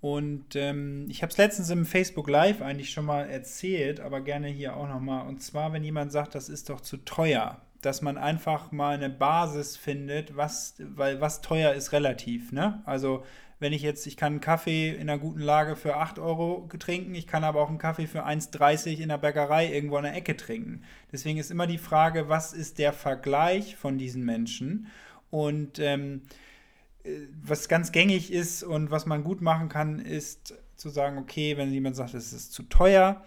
Und 0.00 0.56
ähm, 0.56 1.06
ich 1.08 1.22
habe 1.22 1.30
es 1.30 1.36
letztens 1.36 1.68
im 1.70 1.84
Facebook 1.84 2.28
Live 2.28 2.62
eigentlich 2.62 2.90
schon 2.90 3.04
mal 3.04 3.28
erzählt, 3.28 4.00
aber 4.00 4.20
gerne 4.22 4.48
hier 4.48 4.76
auch 4.76 4.88
nochmal. 4.88 5.28
Und 5.28 5.42
zwar, 5.42 5.72
wenn 5.72 5.84
jemand 5.84 6.10
sagt, 6.10 6.34
das 6.34 6.48
ist 6.48 6.70
doch 6.70 6.80
zu 6.80 6.96
teuer, 6.96 7.60
dass 7.82 8.00
man 8.00 8.16
einfach 8.16 8.72
mal 8.72 8.94
eine 8.94 9.10
Basis 9.10 9.76
findet, 9.76 10.36
was, 10.36 10.74
weil 10.78 11.20
was 11.20 11.42
teuer 11.42 11.74
ist 11.74 11.92
relativ. 11.92 12.50
Ne? 12.50 12.82
Also 12.86 13.24
wenn 13.62 13.72
ich 13.72 13.82
jetzt, 13.82 14.06
ich 14.06 14.16
kann 14.16 14.34
einen 14.34 14.40
Kaffee 14.40 14.90
in 14.90 15.08
einer 15.08 15.18
guten 15.18 15.40
Lage 15.40 15.76
für 15.76 15.96
8 15.96 16.18
Euro 16.18 16.68
trinken, 16.78 17.14
ich 17.14 17.28
kann 17.28 17.44
aber 17.44 17.62
auch 17.62 17.68
einen 17.68 17.78
Kaffee 17.78 18.08
für 18.08 18.26
1,30 18.26 18.98
in 18.98 19.08
der 19.08 19.18
Bäckerei 19.18 19.72
irgendwo 19.72 19.96
an 19.96 20.02
der 20.02 20.14
Ecke 20.14 20.36
trinken. 20.36 20.82
Deswegen 21.12 21.38
ist 21.38 21.50
immer 21.50 21.68
die 21.68 21.78
Frage, 21.78 22.28
was 22.28 22.52
ist 22.52 22.78
der 22.78 22.92
Vergleich 22.92 23.76
von 23.76 23.98
diesen 23.98 24.24
Menschen? 24.24 24.88
Und 25.30 25.78
ähm, 25.78 26.22
äh, 27.04 27.10
was 27.40 27.68
ganz 27.68 27.92
gängig 27.92 28.32
ist 28.32 28.64
und 28.64 28.90
was 28.90 29.06
man 29.06 29.22
gut 29.22 29.40
machen 29.40 29.68
kann, 29.68 30.00
ist 30.00 30.54
zu 30.76 30.88
sagen, 30.88 31.16
okay, 31.16 31.56
wenn 31.56 31.72
jemand 31.72 31.94
sagt, 31.94 32.14
es 32.14 32.32
ist 32.32 32.52
zu 32.52 32.64
teuer, 32.64 33.24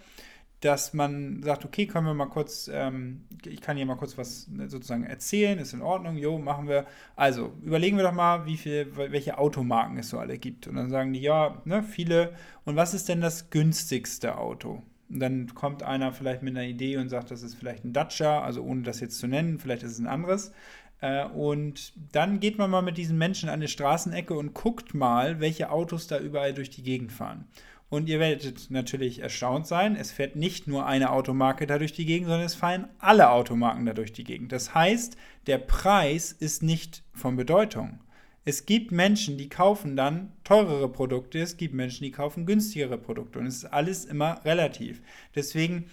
dass 0.60 0.94
man 0.94 1.42
sagt, 1.42 1.64
okay, 1.64 1.86
können 1.86 2.06
wir 2.06 2.14
mal 2.14 2.26
kurz, 2.26 2.68
ähm, 2.72 3.24
ich 3.44 3.60
kann 3.60 3.76
hier 3.76 3.86
mal 3.86 3.96
kurz 3.96 4.16
was 4.16 4.48
ne, 4.48 4.68
sozusagen 4.68 5.04
erzählen, 5.04 5.58
ist 5.58 5.74
in 5.74 5.82
Ordnung, 5.82 6.16
jo, 6.16 6.38
machen 6.38 6.66
wir. 6.66 6.86
Also, 7.14 7.52
überlegen 7.62 7.96
wir 7.98 8.04
doch 8.04 8.12
mal, 8.12 8.46
wie 8.46 8.56
viel, 8.56 8.96
welche 8.96 9.38
Automarken 9.38 9.98
es 9.98 10.08
so 10.08 10.18
alle 10.18 10.38
gibt. 10.38 10.66
Und 10.66 10.76
dann 10.76 10.90
sagen 10.90 11.12
die, 11.12 11.20
ja, 11.20 11.60
ne, 11.64 11.82
viele. 11.82 12.32
Und 12.64 12.76
was 12.76 12.94
ist 12.94 13.08
denn 13.08 13.20
das 13.20 13.50
günstigste 13.50 14.38
Auto? 14.38 14.82
Und 15.08 15.20
dann 15.20 15.54
kommt 15.54 15.82
einer 15.82 16.12
vielleicht 16.12 16.42
mit 16.42 16.56
einer 16.56 16.66
Idee 16.66 16.96
und 16.96 17.10
sagt, 17.10 17.30
das 17.30 17.42
ist 17.42 17.54
vielleicht 17.54 17.84
ein 17.84 17.92
Dacia, 17.92 18.40
also 18.42 18.62
ohne 18.62 18.82
das 18.82 19.00
jetzt 19.00 19.18
zu 19.18 19.26
nennen, 19.26 19.58
vielleicht 19.58 19.82
ist 19.82 19.92
es 19.92 19.98
ein 19.98 20.08
anderes. 20.08 20.52
Äh, 21.00 21.26
und 21.26 21.92
dann 22.12 22.40
geht 22.40 22.58
man 22.58 22.70
mal 22.70 22.82
mit 22.82 22.96
diesen 22.96 23.18
Menschen 23.18 23.48
an 23.48 23.56
eine 23.56 23.68
Straßenecke 23.68 24.34
und 24.34 24.54
guckt 24.54 24.94
mal, 24.94 25.40
welche 25.40 25.70
Autos 25.70 26.06
da 26.06 26.18
überall 26.18 26.54
durch 26.54 26.70
die 26.70 26.82
Gegend 26.82 27.12
fahren. 27.12 27.46
Und 27.88 28.08
ihr 28.08 28.18
werdet 28.18 28.70
natürlich 28.70 29.20
erstaunt 29.20 29.66
sein, 29.66 29.94
es 29.94 30.10
fährt 30.10 30.34
nicht 30.34 30.66
nur 30.66 30.86
eine 30.86 31.10
Automarke 31.10 31.66
da 31.66 31.78
durch 31.78 31.92
die 31.92 32.04
Gegend, 32.04 32.28
sondern 32.28 32.46
es 32.46 32.56
fahren 32.56 32.88
alle 32.98 33.30
Automarken 33.30 33.86
da 33.86 33.92
durch 33.92 34.12
die 34.12 34.24
Gegend. 34.24 34.50
Das 34.50 34.74
heißt, 34.74 35.16
der 35.46 35.58
Preis 35.58 36.32
ist 36.32 36.64
nicht 36.64 37.04
von 37.12 37.36
Bedeutung. 37.36 38.00
Es 38.44 38.66
gibt 38.66 38.92
Menschen, 38.92 39.38
die 39.38 39.48
kaufen 39.48 39.96
dann 39.96 40.32
teurere 40.44 40.88
Produkte, 40.88 41.40
es 41.40 41.56
gibt 41.56 41.74
Menschen, 41.74 42.04
die 42.04 42.12
kaufen 42.12 42.46
günstigere 42.46 42.98
Produkte 42.98 43.38
und 43.38 43.46
es 43.46 43.56
ist 43.56 43.64
alles 43.66 44.04
immer 44.04 44.40
relativ. 44.44 45.00
Deswegen, 45.34 45.90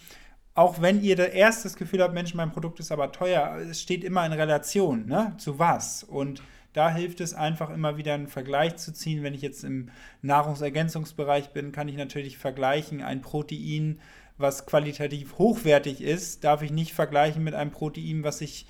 auch 0.54 0.80
wenn 0.82 1.02
ihr 1.02 1.16
da 1.16 1.26
erst 1.26 1.66
das 1.66 1.76
Gefühl 1.76 2.02
habt, 2.02 2.14
Mensch, 2.14 2.36
mein 2.36 2.52
Produkt 2.52 2.80
ist 2.80 2.92
aber 2.92 3.12
teuer, 3.12 3.58
es 3.70 3.82
steht 3.82 4.04
immer 4.04 4.26
in 4.26 4.34
Relation, 4.34 5.08
ne? 5.08 5.34
Zu 5.38 5.58
was? 5.58 6.04
Und 6.04 6.44
da 6.74 6.94
hilft 6.94 7.22
es 7.22 7.34
einfach 7.34 7.70
immer 7.70 7.98
wieder 7.98 8.14
einen 8.14 8.28
Vergleich 8.28 8.76
zu 8.76 8.94
ziehen. 8.94 9.24
Wenn 9.24 9.34
ich 9.34 9.42
jetzt 9.42 9.64
im 9.64 9.90
Nahrungsergänzungsbereich 10.22 11.50
bin, 11.50 11.72
kann 11.72 11.88
ich 11.88 11.96
natürlich 11.96 12.38
vergleichen, 12.38 13.02
ein 13.02 13.22
Protein, 13.22 14.00
was 14.38 14.66
qualitativ 14.66 15.38
hochwertig 15.38 16.02
ist, 16.02 16.44
darf 16.44 16.64
ich 16.64 16.72
nicht 16.72 16.94
vergleichen 16.94 17.44
mit 17.44 17.54
einem 17.54 17.72
Protein, 17.72 18.24
was 18.24 18.42
ich 18.42 18.66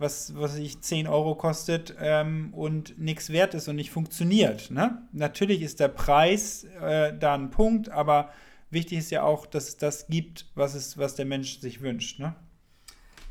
was, 0.00 0.34
was 0.34 0.56
ich 0.56 0.80
10 0.80 1.06
Euro 1.06 1.34
kostet 1.34 1.94
ähm, 2.00 2.54
und 2.54 2.98
nichts 2.98 3.28
wert 3.28 3.52
ist 3.52 3.68
und 3.68 3.76
nicht 3.76 3.90
funktioniert. 3.90 4.70
Ne? 4.70 5.02
Natürlich 5.12 5.60
ist 5.60 5.78
der 5.78 5.88
Preis 5.88 6.64
äh, 6.80 7.12
da 7.16 7.34
ein 7.34 7.50
Punkt, 7.50 7.90
aber 7.90 8.30
wichtig 8.70 8.98
ist 8.98 9.10
ja 9.10 9.22
auch, 9.22 9.44
dass 9.44 9.68
es 9.68 9.76
das 9.76 10.06
gibt, 10.06 10.46
was, 10.54 10.74
es, 10.74 10.96
was 10.96 11.16
der 11.16 11.26
Mensch 11.26 11.60
sich 11.60 11.82
wünscht. 11.82 12.18
Ne? 12.18 12.34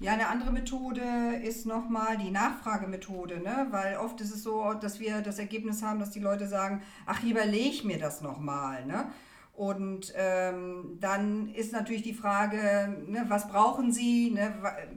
Ja, 0.01 0.13
eine 0.13 0.29
andere 0.29 0.53
Methode 0.53 1.01
ist 1.43 1.65
nochmal 1.65 2.17
die 2.17 2.31
Nachfragemethode, 2.31 3.41
ne? 3.41 3.67
weil 3.71 3.97
oft 3.97 4.21
ist 4.21 4.33
es 4.33 4.43
so, 4.43 4.73
dass 4.73 5.01
wir 5.01 5.19
das 5.19 5.39
Ergebnis 5.39 5.83
haben, 5.83 5.99
dass 5.99 6.11
die 6.11 6.21
Leute 6.21 6.47
sagen, 6.47 6.81
ach, 7.05 7.21
überleg 7.21 7.83
mir 7.83 7.99
das 7.99 8.21
nochmal. 8.21 8.85
Ne? 8.85 9.11
Und 9.53 10.13
ähm, 10.15 10.97
dann 11.01 11.49
ist 11.53 11.73
natürlich 11.73 12.03
die 12.03 12.13
Frage, 12.13 12.95
ne, 13.07 13.25
was 13.27 13.49
brauchen 13.49 13.91
Sie? 13.91 14.31
Ne? 14.31 14.53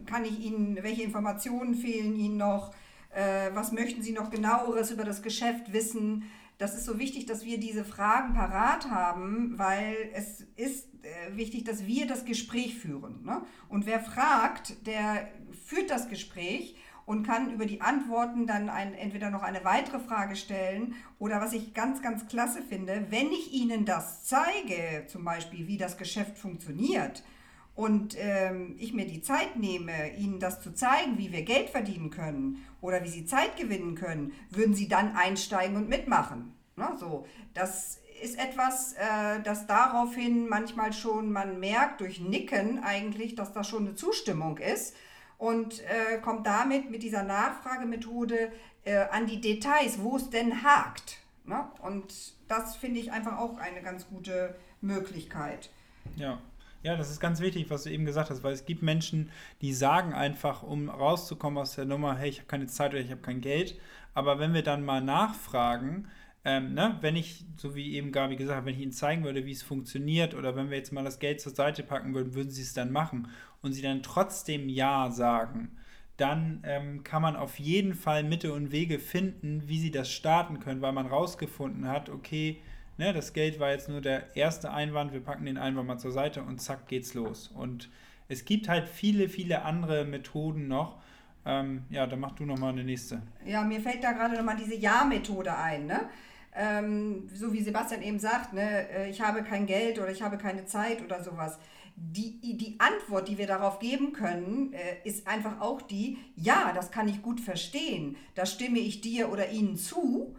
Kann 0.07 0.25
ich 0.25 0.39
Ihnen, 0.39 0.79
welche 0.85 1.03
Informationen 1.03 1.75
fehlen 1.75 2.15
Ihnen 2.15 2.37
noch? 2.37 2.73
Äh, 3.11 3.51
was 3.55 3.73
möchten 3.73 4.03
Sie 4.03 4.13
noch 4.13 4.31
genaueres 4.31 4.93
über 4.93 5.03
das 5.03 5.21
Geschäft 5.21 5.73
wissen? 5.73 6.31
Das 6.63 6.77
ist 6.77 6.85
so 6.85 6.97
wichtig, 7.01 7.27
dass 7.27 7.45
wir 7.45 7.59
diese 7.59 7.85
Fragen 7.85 8.35
parat 8.35 8.89
haben, 8.89 9.59
weil 9.59 9.97
es 10.15 10.43
ist 10.55 10.87
äh, 11.03 11.37
wichtig, 11.37 11.65
dass 11.65 11.87
wir 11.87 12.07
das 12.07 12.25
Gespräch 12.25 12.79
führen. 12.79 13.25
Ne? 13.25 13.43
Und 13.69 13.85
wer 13.85 13.99
fragt, 13.99 14.87
der 14.87 15.29
führt 15.67 15.91
das 15.91 16.09
Gespräch 16.09 16.77
und 17.05 17.27
kann 17.27 17.53
über 17.53 17.67
die 17.67 17.81
Antworten 17.81 18.47
dann 18.47 18.69
ein, 18.69 18.95
entweder 18.95 19.31
noch 19.31 19.43
eine 19.43 19.65
weitere 19.65 19.99
Frage 19.99 20.37
stellen 20.37 20.95
oder 21.19 21.41
was 21.41 21.53
ich 21.53 21.75
ganz, 21.75 22.01
ganz 22.01 22.29
klasse 22.29 22.63
finde, 22.63 23.07
wenn 23.11 23.33
ich 23.33 23.53
Ihnen 23.53 23.85
das 23.85 24.23
zeige, 24.23 25.07
zum 25.09 25.25
Beispiel 25.25 25.67
wie 25.67 25.79
das 25.79 25.99
Geschäft 25.99 26.39
funktioniert 26.39 27.25
und 27.75 28.17
ähm, 28.19 28.77
ich 28.79 28.93
mir 28.93 29.07
die 29.07 29.23
Zeit 29.23 29.57
nehme, 29.57 30.15
Ihnen 30.17 30.41
das 30.41 30.61
zu 30.61 30.75
zeigen, 30.75 31.17
wie 31.19 31.33
wir 31.33 31.43
Geld 31.43 31.71
verdienen 31.71 32.11
können 32.11 32.65
oder 32.81 33.03
wie 33.03 33.09
Sie 33.09 33.25
Zeit 33.25 33.57
gewinnen 33.57 33.95
können, 33.95 34.33
würden 34.51 34.75
Sie 34.75 34.89
dann 34.89 35.17
einsteigen 35.17 35.77
und 35.77 35.89
mitmachen. 35.89 36.55
Ne? 36.77 36.89
So, 36.99 37.27
das 37.55 37.99
ist 38.23 38.39
etwas, 38.39 38.93
äh, 38.93 39.41
das 39.43 39.67
daraufhin 39.67 40.49
manchmal 40.49 40.93
schon 40.93 41.33
man 41.33 41.61
merkt 41.61 42.01
durch 42.01 42.21
Nicken 42.21 42.83
eigentlich, 42.85 43.35
dass 43.35 43.53
das 43.53 43.69
schon 43.69 43.87
eine 43.87 43.95
Zustimmung 43.95 44.59
ist 44.59 44.95
und 45.39 45.81
äh, 45.81 46.19
kommt 46.19 46.47
damit 46.47 46.91
mit 46.91 47.03
dieser 47.03 47.25
Nachfragemethode 47.25 48.53
äh, 48.85 49.07
an 49.11 49.27
die 49.27 49.41
Details, 49.41 50.01
wo 50.01 50.17
es 50.17 50.31
denn 50.31 50.63
hakt. 50.63 51.19
Ne? 51.47 51.67
Und 51.81 52.35
das 52.49 52.77
finde 52.77 53.01
ich 53.01 53.11
einfach 53.11 53.39
auch 53.39 53.57
eine 53.59 53.83
ganz 53.83 54.07
gute 54.07 54.55
Möglichkeit. 54.81 55.71
Ja. 56.17 56.39
Ja, 56.83 56.97
das 56.97 57.11
ist 57.11 57.21
ganz 57.21 57.41
wichtig, 57.41 57.71
was 57.71 57.85
du 57.85 57.91
eben 57.91 58.05
gesagt 58.05 58.31
hast, 58.31 58.43
weil 58.43 58.53
es 58.53 58.65
gibt 58.67 58.83
Menschen, 58.83 59.31
die 59.61 59.73
sagen 59.73 60.13
einfach, 60.15 60.65
um 60.65 60.89
rauszukommen 60.89 61.59
aus 61.59 61.77
der 61.77 61.85
Nummer, 61.85 62.17
hey, 62.19 62.29
ich 62.29 62.39
habe 62.39 62.49
keine 62.49 62.67
Zeit 62.67 62.91
oder 62.93 63.01
ich 63.01 63.11
habe 63.13 63.21
kein 63.21 63.41
Geld. 63.41 63.79
Aber 64.15 64.41
wenn 64.41 64.53
wir 64.53 64.63
dann 64.63 64.85
mal 64.85 65.01
nachfragen, 65.01 66.09
ähm, 66.45 66.75
ne, 66.75 66.99
wenn 67.01 67.15
ich, 67.15 67.45
so 67.57 67.77
wie 67.77 67.95
eben 67.95 68.11
Gabi 68.11 68.35
gesagt 68.35 68.59
hat, 68.59 68.65
wenn 68.67 68.75
ich 68.75 68.81
Ihnen 68.81 68.91
zeigen 68.93 69.23
würde, 69.23 69.47
wie 69.47 69.53
es 69.53 69.63
funktioniert 69.63 70.35
oder 70.35 70.57
wenn 70.57 70.71
wir 70.71 70.77
jetzt 70.77 70.93
mal 70.93 71.05
das 71.05 71.21
Geld 71.21 71.41
zur 71.41 71.55
Seite 71.55 71.85
packen 71.85 72.15
würden, 72.15 72.35
würden 72.35 72.51
Sie 72.51 72.63
es 72.63 72.75
dann 72.75 72.91
machen 72.91 73.29
und 73.63 73.73
Sie 73.73 73.83
dann 73.83 74.03
trotzdem 74.03 74.69
Ja 74.69 75.11
sagen, 75.13 75.71
dann 76.17 76.63
ähm, 76.65 77.05
kann 77.05 77.23
man 77.23 77.37
auf 77.37 77.61
jeden 77.61 77.95
Fall 77.95 78.25
Mitte 78.25 78.53
und 78.53 78.73
Wege 78.73 78.99
finden, 78.99 79.69
wie 79.69 79.79
Sie 79.79 79.93
das 79.93 80.11
starten 80.11 80.59
können, 80.59 80.83
weil 80.83 80.93
man 80.93 81.07
rausgefunden 81.07 81.87
hat, 81.87 82.09
okay, 82.11 82.61
ne, 83.03 83.13
das 83.13 83.33
Geld 83.33 83.59
war 83.59 83.71
jetzt 83.71 83.89
nur 83.89 84.01
der 84.01 84.37
erste 84.37 84.73
Einwand, 84.73 85.13
wir 85.13 85.21
packen 85.21 85.45
den 85.45 85.59
Einwand 85.59 85.89
mal 85.89 85.99
zur 85.99 86.13
Seite 86.13 86.43
und 86.43 86.61
zack 86.61 86.87
geht's 86.87 87.15
los. 87.15 87.49
Und 87.49 87.91
es 88.29 88.45
gibt 88.45 88.69
halt 88.69 88.89
viele, 88.89 89.29
viele 89.29 89.63
andere 89.63 90.05
Methoden 90.05 90.69
noch. 90.69 91.01
Ähm, 91.45 91.83
ja, 91.91 92.07
dann 92.07 92.21
mach 92.21 92.33
du 92.33 92.45
nochmal 92.45 92.73
eine 92.73 92.85
nächste. 92.85 93.23
Ja, 93.45 93.63
mir 93.65 93.81
fällt 93.81 94.05
da 94.05 94.13
gerade 94.13 94.37
nochmal 94.37 94.57
diese 94.57 94.77
Ja-Methode 94.77 95.57
ein, 95.57 95.87
ne? 95.87 96.09
ähm, 96.55 97.29
so 97.35 97.53
wie 97.53 97.63
Sebastian 97.63 98.03
eben 98.03 98.19
sagt, 98.19 98.53
ne, 98.53 98.89
äh, 98.91 99.11
ich 99.11 99.21
habe 99.21 99.43
kein 99.43 99.67
Geld 99.67 99.99
oder 99.99 100.11
ich 100.11 100.23
habe 100.23 100.37
keine 100.39 100.67
Zeit 100.67 101.03
oder 101.03 101.23
sowas. 101.23 101.59
Die, 101.97 102.39
die 102.41 102.77
Antwort, 102.79 103.29
die 103.29 103.39
wir 103.39 103.47
darauf 103.47 103.79
geben 103.79 104.13
können, 104.13 104.73
äh, 104.73 105.09
ist 105.09 105.27
einfach 105.27 105.61
auch 105.61 105.83
die, 105.83 106.19
ja, 106.37 106.73
das 106.75 106.91
kann 106.91 107.09
ich 107.09 107.23
gut 107.23 107.41
verstehen, 107.41 108.17
da 108.35 108.47
stimme 108.47 108.79
ich 108.79 109.01
dir 109.01 109.31
oder 109.31 109.51
ihnen 109.51 109.77
zu, 109.77 110.37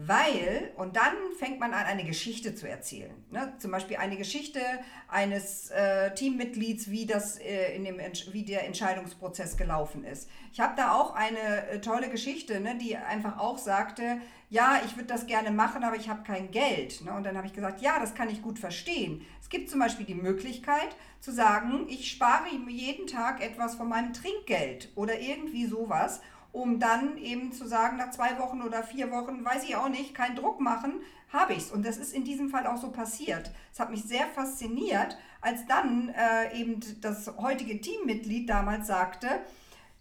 weil, 0.00 0.70
und 0.76 0.94
dann 0.94 1.12
fängt 1.40 1.58
man 1.58 1.74
an, 1.74 1.84
eine 1.84 2.04
Geschichte 2.04 2.54
zu 2.54 2.68
erzählen. 2.68 3.12
Ne? 3.32 3.52
Zum 3.58 3.72
Beispiel 3.72 3.96
eine 3.96 4.16
Geschichte 4.16 4.60
eines 5.08 5.70
äh, 5.70 6.14
Teammitglieds, 6.14 6.88
wie, 6.88 7.04
das, 7.04 7.36
äh, 7.40 7.74
in 7.74 7.82
dem, 7.82 7.98
wie 8.30 8.44
der 8.44 8.64
Entscheidungsprozess 8.64 9.56
gelaufen 9.56 10.04
ist. 10.04 10.30
Ich 10.52 10.60
habe 10.60 10.74
da 10.76 10.92
auch 10.92 11.16
eine 11.16 11.66
äh, 11.66 11.80
tolle 11.80 12.10
Geschichte, 12.10 12.60
ne, 12.60 12.78
die 12.78 12.96
einfach 12.96 13.40
auch 13.40 13.58
sagte, 13.58 14.20
ja, 14.50 14.80
ich 14.86 14.94
würde 14.94 15.08
das 15.08 15.26
gerne 15.26 15.50
machen, 15.50 15.82
aber 15.82 15.96
ich 15.96 16.08
habe 16.08 16.22
kein 16.22 16.52
Geld. 16.52 17.04
Ne? 17.04 17.12
Und 17.12 17.24
dann 17.24 17.36
habe 17.36 17.48
ich 17.48 17.52
gesagt, 17.52 17.80
ja, 17.80 17.98
das 17.98 18.14
kann 18.14 18.30
ich 18.30 18.40
gut 18.40 18.60
verstehen. 18.60 19.26
Es 19.42 19.48
gibt 19.48 19.68
zum 19.68 19.80
Beispiel 19.80 20.06
die 20.06 20.14
Möglichkeit 20.14 20.94
zu 21.18 21.32
sagen, 21.32 21.86
ich 21.88 22.08
spare 22.08 22.46
jeden 22.68 23.08
Tag 23.08 23.42
etwas 23.42 23.74
von 23.74 23.88
meinem 23.88 24.12
Trinkgeld 24.12 24.92
oder 24.94 25.18
irgendwie 25.18 25.66
sowas, 25.66 26.20
um 26.58 26.80
dann 26.80 27.16
eben 27.18 27.52
zu 27.52 27.68
sagen, 27.68 27.98
nach 27.98 28.10
zwei 28.10 28.36
Wochen 28.40 28.62
oder 28.62 28.82
vier 28.82 29.12
Wochen, 29.12 29.44
weiß 29.44 29.62
ich 29.62 29.76
auch 29.76 29.88
nicht, 29.88 30.12
keinen 30.12 30.34
Druck 30.34 30.60
machen, 30.60 30.94
habe 31.32 31.52
ich 31.52 31.58
es. 31.60 31.70
Und 31.70 31.86
das 31.86 31.98
ist 31.98 32.12
in 32.12 32.24
diesem 32.24 32.50
Fall 32.50 32.66
auch 32.66 32.78
so 32.78 32.90
passiert. 32.90 33.52
Es 33.72 33.78
hat 33.78 33.90
mich 33.90 34.02
sehr 34.02 34.26
fasziniert, 34.26 35.16
als 35.40 35.66
dann 35.66 36.08
äh, 36.08 36.58
eben 36.58 36.80
das 37.00 37.30
heutige 37.38 37.80
Teammitglied 37.80 38.50
damals 38.50 38.88
sagte, 38.88 39.28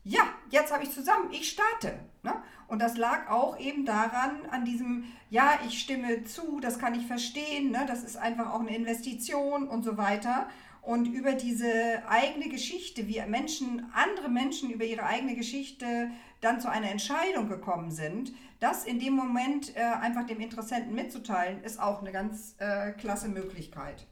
ja, 0.03 0.21
jetzt 0.49 0.73
habe 0.73 0.83
ich 0.83 0.91
zusammen, 0.91 1.31
ich 1.31 1.51
starte. 1.51 1.99
Ne? 2.23 2.33
Und 2.67 2.81
das 2.81 2.97
lag 2.97 3.29
auch 3.29 3.59
eben 3.59 3.85
daran, 3.85 4.47
an 4.49 4.65
diesem, 4.65 5.03
ja, 5.29 5.59
ich 5.67 5.79
stimme 5.79 6.23
zu, 6.23 6.59
das 6.59 6.79
kann 6.79 6.95
ich 6.95 7.05
verstehen, 7.05 7.69
ne? 7.69 7.85
das 7.87 8.03
ist 8.03 8.17
einfach 8.17 8.51
auch 8.51 8.61
eine 8.61 8.75
Investition 8.75 9.67
und 9.67 9.83
so 9.83 9.97
weiter. 9.97 10.47
Und 10.87 11.05
über 11.05 11.33
diese 11.33 12.01
eigene 12.07 12.47
Geschichte, 12.47 13.09
wie 13.09 13.21
Menschen, 13.27 13.91
andere 13.93 14.29
Menschen 14.29 14.69
über 14.69 14.85
ihre 14.85 15.03
eigene 15.03 15.35
Geschichte 15.35 16.11
dann 16.41 16.59
zu 16.61 16.69
einer 16.69 16.89
Entscheidung 16.89 17.49
gekommen 17.49 17.91
sind, 17.91 18.33
das 18.59 18.85
in 18.85 18.99
dem 18.99 19.13
Moment 19.13 19.75
äh, 19.75 19.81
einfach 19.81 20.25
dem 20.25 20.39
Interessenten 20.39 20.95
mitzuteilen, 20.95 21.63
ist 21.63 21.79
auch 21.79 22.01
eine 22.01 22.11
ganz 22.11 22.55
äh, 22.59 22.91
klasse 22.93 23.29
Möglichkeit. 23.29 24.07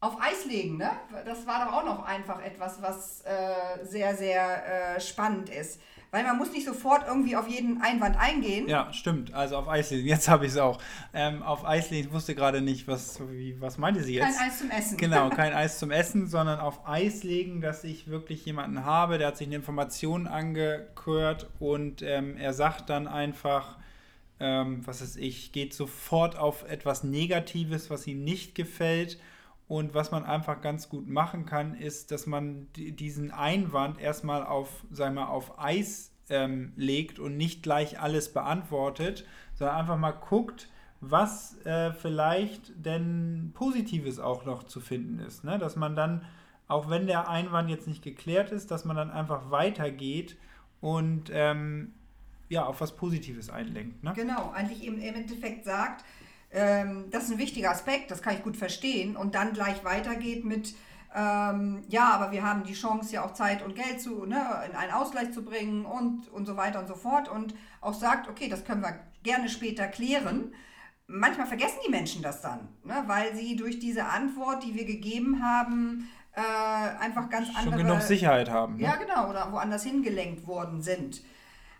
Auf 0.00 0.20
Eis 0.20 0.44
legen, 0.44 0.76
ne? 0.76 0.90
Das 1.24 1.46
war 1.46 1.64
doch 1.64 1.72
auch 1.72 1.84
noch 1.84 2.04
einfach 2.04 2.40
etwas, 2.42 2.80
was 2.80 3.22
äh, 3.22 3.84
sehr, 3.84 4.16
sehr 4.16 4.96
äh, 4.96 5.00
spannend 5.00 5.48
ist. 5.48 5.80
Weil 6.10 6.24
man 6.24 6.38
muss 6.38 6.52
nicht 6.52 6.64
sofort 6.64 7.06
irgendwie 7.06 7.36
auf 7.36 7.48
jeden 7.48 7.82
Einwand 7.82 8.18
eingehen. 8.18 8.66
Ja, 8.66 8.90
stimmt. 8.94 9.34
Also 9.34 9.56
auf 9.56 9.68
Eis 9.68 9.90
legen. 9.90 10.08
Jetzt 10.08 10.28
habe 10.28 10.46
ich 10.46 10.52
es 10.52 10.58
auch. 10.58 10.80
Ähm, 11.12 11.42
auf 11.42 11.66
Eis 11.66 11.90
legen, 11.90 12.08
ich 12.08 12.14
wusste 12.14 12.34
gerade 12.34 12.62
nicht, 12.62 12.88
was, 12.88 13.20
wie, 13.30 13.60
was 13.60 13.76
meinte 13.76 14.02
sie 14.02 14.14
jetzt? 14.14 14.38
Kein 14.38 14.48
Eis 14.48 14.58
zum 14.58 14.70
Essen. 14.70 14.96
Genau, 14.96 15.28
kein 15.30 15.52
Eis 15.52 15.78
zum 15.78 15.90
Essen, 15.90 16.26
sondern 16.26 16.60
auf 16.60 16.88
Eis 16.88 17.24
legen, 17.24 17.60
dass 17.60 17.84
ich 17.84 18.08
wirklich 18.08 18.46
jemanden 18.46 18.86
habe, 18.86 19.18
der 19.18 19.28
hat 19.28 19.36
sich 19.36 19.48
eine 19.48 19.56
Information 19.56 20.26
angehört 20.26 21.50
und 21.58 22.00
ähm, 22.00 22.38
er 22.38 22.54
sagt 22.54 22.88
dann 22.88 23.06
einfach, 23.06 23.76
ähm, 24.40 24.86
was 24.86 25.02
ist 25.02 25.16
ich, 25.16 25.52
geht 25.52 25.74
sofort 25.74 26.36
auf 26.36 26.64
etwas 26.68 27.04
Negatives, 27.04 27.90
was 27.90 28.06
ihm 28.06 28.24
nicht 28.24 28.54
gefällt 28.54 29.18
und 29.68 29.94
was 29.94 30.10
man 30.10 30.24
einfach 30.24 30.62
ganz 30.62 30.88
gut 30.88 31.06
machen 31.08 31.44
kann, 31.44 31.74
ist, 31.74 32.10
dass 32.10 32.26
man 32.26 32.68
diesen 32.74 33.30
Einwand 33.30 34.00
erstmal 34.00 34.44
auf, 34.44 34.84
sagen 34.90 35.14
wir, 35.14 35.28
auf 35.28 35.58
Eis 35.58 36.10
ähm, 36.30 36.72
legt 36.76 37.18
und 37.18 37.36
nicht 37.36 37.62
gleich 37.62 38.00
alles 38.00 38.32
beantwortet, 38.32 39.26
sondern 39.54 39.76
einfach 39.76 39.98
mal 39.98 40.12
guckt, 40.12 40.68
was 41.00 41.58
äh, 41.64 41.92
vielleicht 41.92 42.72
denn 42.84 43.52
Positives 43.54 44.18
auch 44.18 44.46
noch 44.46 44.64
zu 44.64 44.80
finden 44.80 45.18
ist. 45.20 45.44
Ne? 45.44 45.58
Dass 45.58 45.76
man 45.76 45.94
dann, 45.94 46.24
auch 46.66 46.88
wenn 46.88 47.06
der 47.06 47.28
Einwand 47.28 47.68
jetzt 47.68 47.86
nicht 47.86 48.02
geklärt 48.02 48.50
ist, 48.50 48.70
dass 48.70 48.86
man 48.86 48.96
dann 48.96 49.10
einfach 49.10 49.50
weitergeht 49.50 50.38
und 50.80 51.30
ähm, 51.30 51.92
ja, 52.48 52.64
auf 52.64 52.80
was 52.80 52.96
Positives 52.96 53.50
einlenkt. 53.50 54.02
Ne? 54.02 54.14
Genau, 54.16 54.50
eigentlich 54.50 54.86
im 54.86 54.98
Endeffekt 54.98 55.64
sagt, 55.64 56.04
ähm, 56.50 57.06
das 57.10 57.24
ist 57.24 57.32
ein 57.32 57.38
wichtiger 57.38 57.70
Aspekt, 57.70 58.10
das 58.10 58.22
kann 58.22 58.34
ich 58.34 58.42
gut 58.42 58.56
verstehen. 58.56 59.16
Und 59.16 59.34
dann 59.34 59.52
gleich 59.52 59.84
weitergeht 59.84 60.44
mit, 60.44 60.74
ähm, 61.14 61.82
ja, 61.88 62.10
aber 62.10 62.32
wir 62.32 62.42
haben 62.42 62.64
die 62.64 62.74
Chance, 62.74 63.14
ja 63.14 63.24
auch 63.24 63.34
Zeit 63.34 63.62
und 63.62 63.74
Geld 63.74 64.00
zu, 64.00 64.24
ne, 64.24 64.40
in 64.68 64.76
einen 64.76 64.92
Ausgleich 64.92 65.32
zu 65.32 65.44
bringen 65.44 65.84
und, 65.84 66.28
und 66.28 66.46
so 66.46 66.56
weiter 66.56 66.80
und 66.80 66.88
so 66.88 66.94
fort. 66.94 67.28
Und 67.28 67.54
auch 67.80 67.94
sagt, 67.94 68.28
okay, 68.28 68.48
das 68.48 68.64
können 68.64 68.82
wir 68.82 68.98
gerne 69.22 69.48
später 69.48 69.86
klären. 69.88 70.54
Manchmal 71.06 71.46
vergessen 71.46 71.78
die 71.86 71.90
Menschen 71.90 72.22
das 72.22 72.42
dann, 72.42 72.68
ne, 72.84 73.04
weil 73.06 73.34
sie 73.34 73.56
durch 73.56 73.78
diese 73.78 74.06
Antwort, 74.06 74.62
die 74.64 74.74
wir 74.74 74.84
gegeben 74.84 75.42
haben, 75.42 76.08
äh, 76.34 77.02
einfach 77.02 77.28
ganz 77.30 77.48
andere. 77.48 77.78
Schon 77.78 77.86
genug 77.86 78.02
Sicherheit 78.02 78.50
haben. 78.50 78.76
Ne? 78.76 78.84
Ja, 78.84 78.96
genau, 78.96 79.28
oder 79.30 79.50
woanders 79.52 79.84
hingelenkt 79.84 80.46
worden 80.46 80.82
sind. 80.82 81.22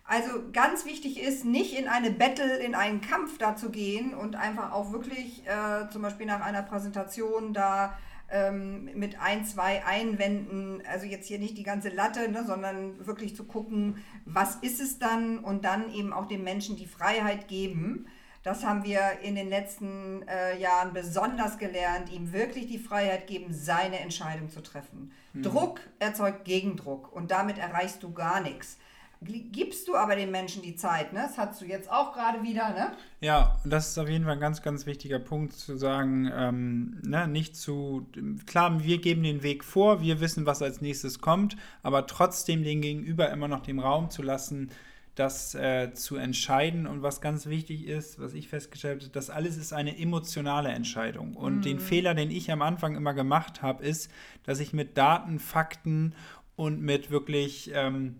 Also 0.09 0.41
ganz 0.53 0.85
wichtig 0.85 1.21
ist, 1.21 1.45
nicht 1.45 1.77
in 1.77 1.87
eine 1.87 2.09
Battle, 2.09 2.57
in 2.57 2.73
einen 2.73 2.99
Kampf 2.99 3.37
da 3.37 3.55
zu 3.55 3.69
gehen 3.69 4.15
und 4.15 4.35
einfach 4.35 4.71
auch 4.71 4.91
wirklich 4.91 5.43
äh, 5.45 5.87
zum 5.91 6.01
Beispiel 6.01 6.25
nach 6.25 6.41
einer 6.41 6.63
Präsentation 6.63 7.53
da 7.53 7.95
ähm, 8.31 8.89
mit 8.95 9.21
ein, 9.21 9.45
zwei 9.45 9.85
Einwänden, 9.85 10.81
also 10.91 11.05
jetzt 11.05 11.27
hier 11.27 11.37
nicht 11.37 11.59
die 11.59 11.63
ganze 11.63 11.89
Latte, 11.89 12.27
ne, 12.27 12.43
sondern 12.43 13.05
wirklich 13.05 13.35
zu 13.35 13.43
gucken, 13.43 14.03
was 14.25 14.55
ist 14.55 14.81
es 14.81 14.97
dann 14.97 15.37
und 15.37 15.63
dann 15.63 15.93
eben 15.93 16.11
auch 16.11 16.25
den 16.25 16.43
Menschen 16.43 16.75
die 16.75 16.87
Freiheit 16.87 17.47
geben. 17.47 18.07
Das 18.41 18.65
haben 18.65 18.83
wir 18.83 19.19
in 19.21 19.35
den 19.35 19.47
letzten 19.47 20.27
äh, 20.27 20.59
Jahren 20.59 20.91
besonders 20.91 21.59
gelernt, 21.59 22.11
ihm 22.11 22.33
wirklich 22.33 22.65
die 22.65 22.79
Freiheit 22.79 23.27
geben, 23.27 23.53
seine 23.53 23.99
Entscheidung 23.99 24.49
zu 24.49 24.61
treffen. 24.63 25.11
Mhm. 25.33 25.43
Druck 25.43 25.81
erzeugt 25.99 26.45
Gegendruck 26.45 27.13
und 27.13 27.29
damit 27.29 27.59
erreichst 27.59 28.01
du 28.01 28.11
gar 28.11 28.41
nichts 28.41 28.79
gibst 29.21 29.87
du 29.87 29.95
aber 29.95 30.15
den 30.15 30.31
Menschen 30.31 30.61
die 30.61 30.75
Zeit, 30.75 31.11
ne? 31.11 31.21
Das 31.27 31.37
hast 31.37 31.59
du 31.61 31.65
jetzt 31.65 31.91
auch 31.91 32.13
gerade 32.13 32.41
wieder, 32.41 32.69
ne? 32.69 32.91
Ja, 33.19 33.57
und 33.63 33.71
das 33.71 33.89
ist 33.89 33.97
auf 33.97 34.07
jeden 34.07 34.23
Fall 34.23 34.33
ein 34.33 34.39
ganz, 34.39 34.61
ganz 34.61 34.85
wichtiger 34.85 35.19
Punkt 35.19 35.53
zu 35.53 35.77
sagen, 35.77 36.31
ähm, 36.33 37.01
ne, 37.03 37.27
nicht 37.27 37.57
zu, 37.57 38.07
klar, 38.45 38.81
wir 38.81 38.99
geben 38.99 39.23
den 39.23 39.43
Weg 39.43 39.65
vor, 39.65 40.01
wir 40.01 40.21
wissen, 40.21 40.45
was 40.45 40.61
als 40.61 40.79
nächstes 40.79 41.19
kommt, 41.19 41.57
aber 41.83 42.07
trotzdem 42.07 42.63
den 42.63 42.81
Gegenüber 42.81 43.29
immer 43.29 43.49
noch 43.49 43.61
den 43.61 43.79
Raum 43.79 44.09
zu 44.09 44.21
lassen, 44.21 44.71
das 45.15 45.53
äh, 45.53 45.93
zu 45.93 46.15
entscheiden. 46.15 46.87
Und 46.87 47.03
was 47.03 47.19
ganz 47.19 47.45
wichtig 47.47 47.87
ist, 47.87 48.19
was 48.19 48.33
ich 48.33 48.47
festgestellt 48.47 49.01
habe, 49.01 49.11
das 49.11 49.29
alles 49.29 49.57
ist 49.57 49.73
eine 49.73 49.99
emotionale 49.99 50.69
Entscheidung. 50.69 51.35
Und 51.35 51.57
mhm. 51.57 51.61
den 51.61 51.79
Fehler, 51.79 52.13
den 52.15 52.31
ich 52.31 52.51
am 52.53 52.61
Anfang 52.61 52.95
immer 52.95 53.13
gemacht 53.13 53.61
habe, 53.61 53.83
ist, 53.83 54.09
dass 54.45 54.61
ich 54.61 54.71
mit 54.71 54.97
Daten, 54.97 55.39
Fakten 55.39 56.15
und 56.55 56.81
mit 56.81 57.11
wirklich 57.11 57.71
ähm, 57.73 58.15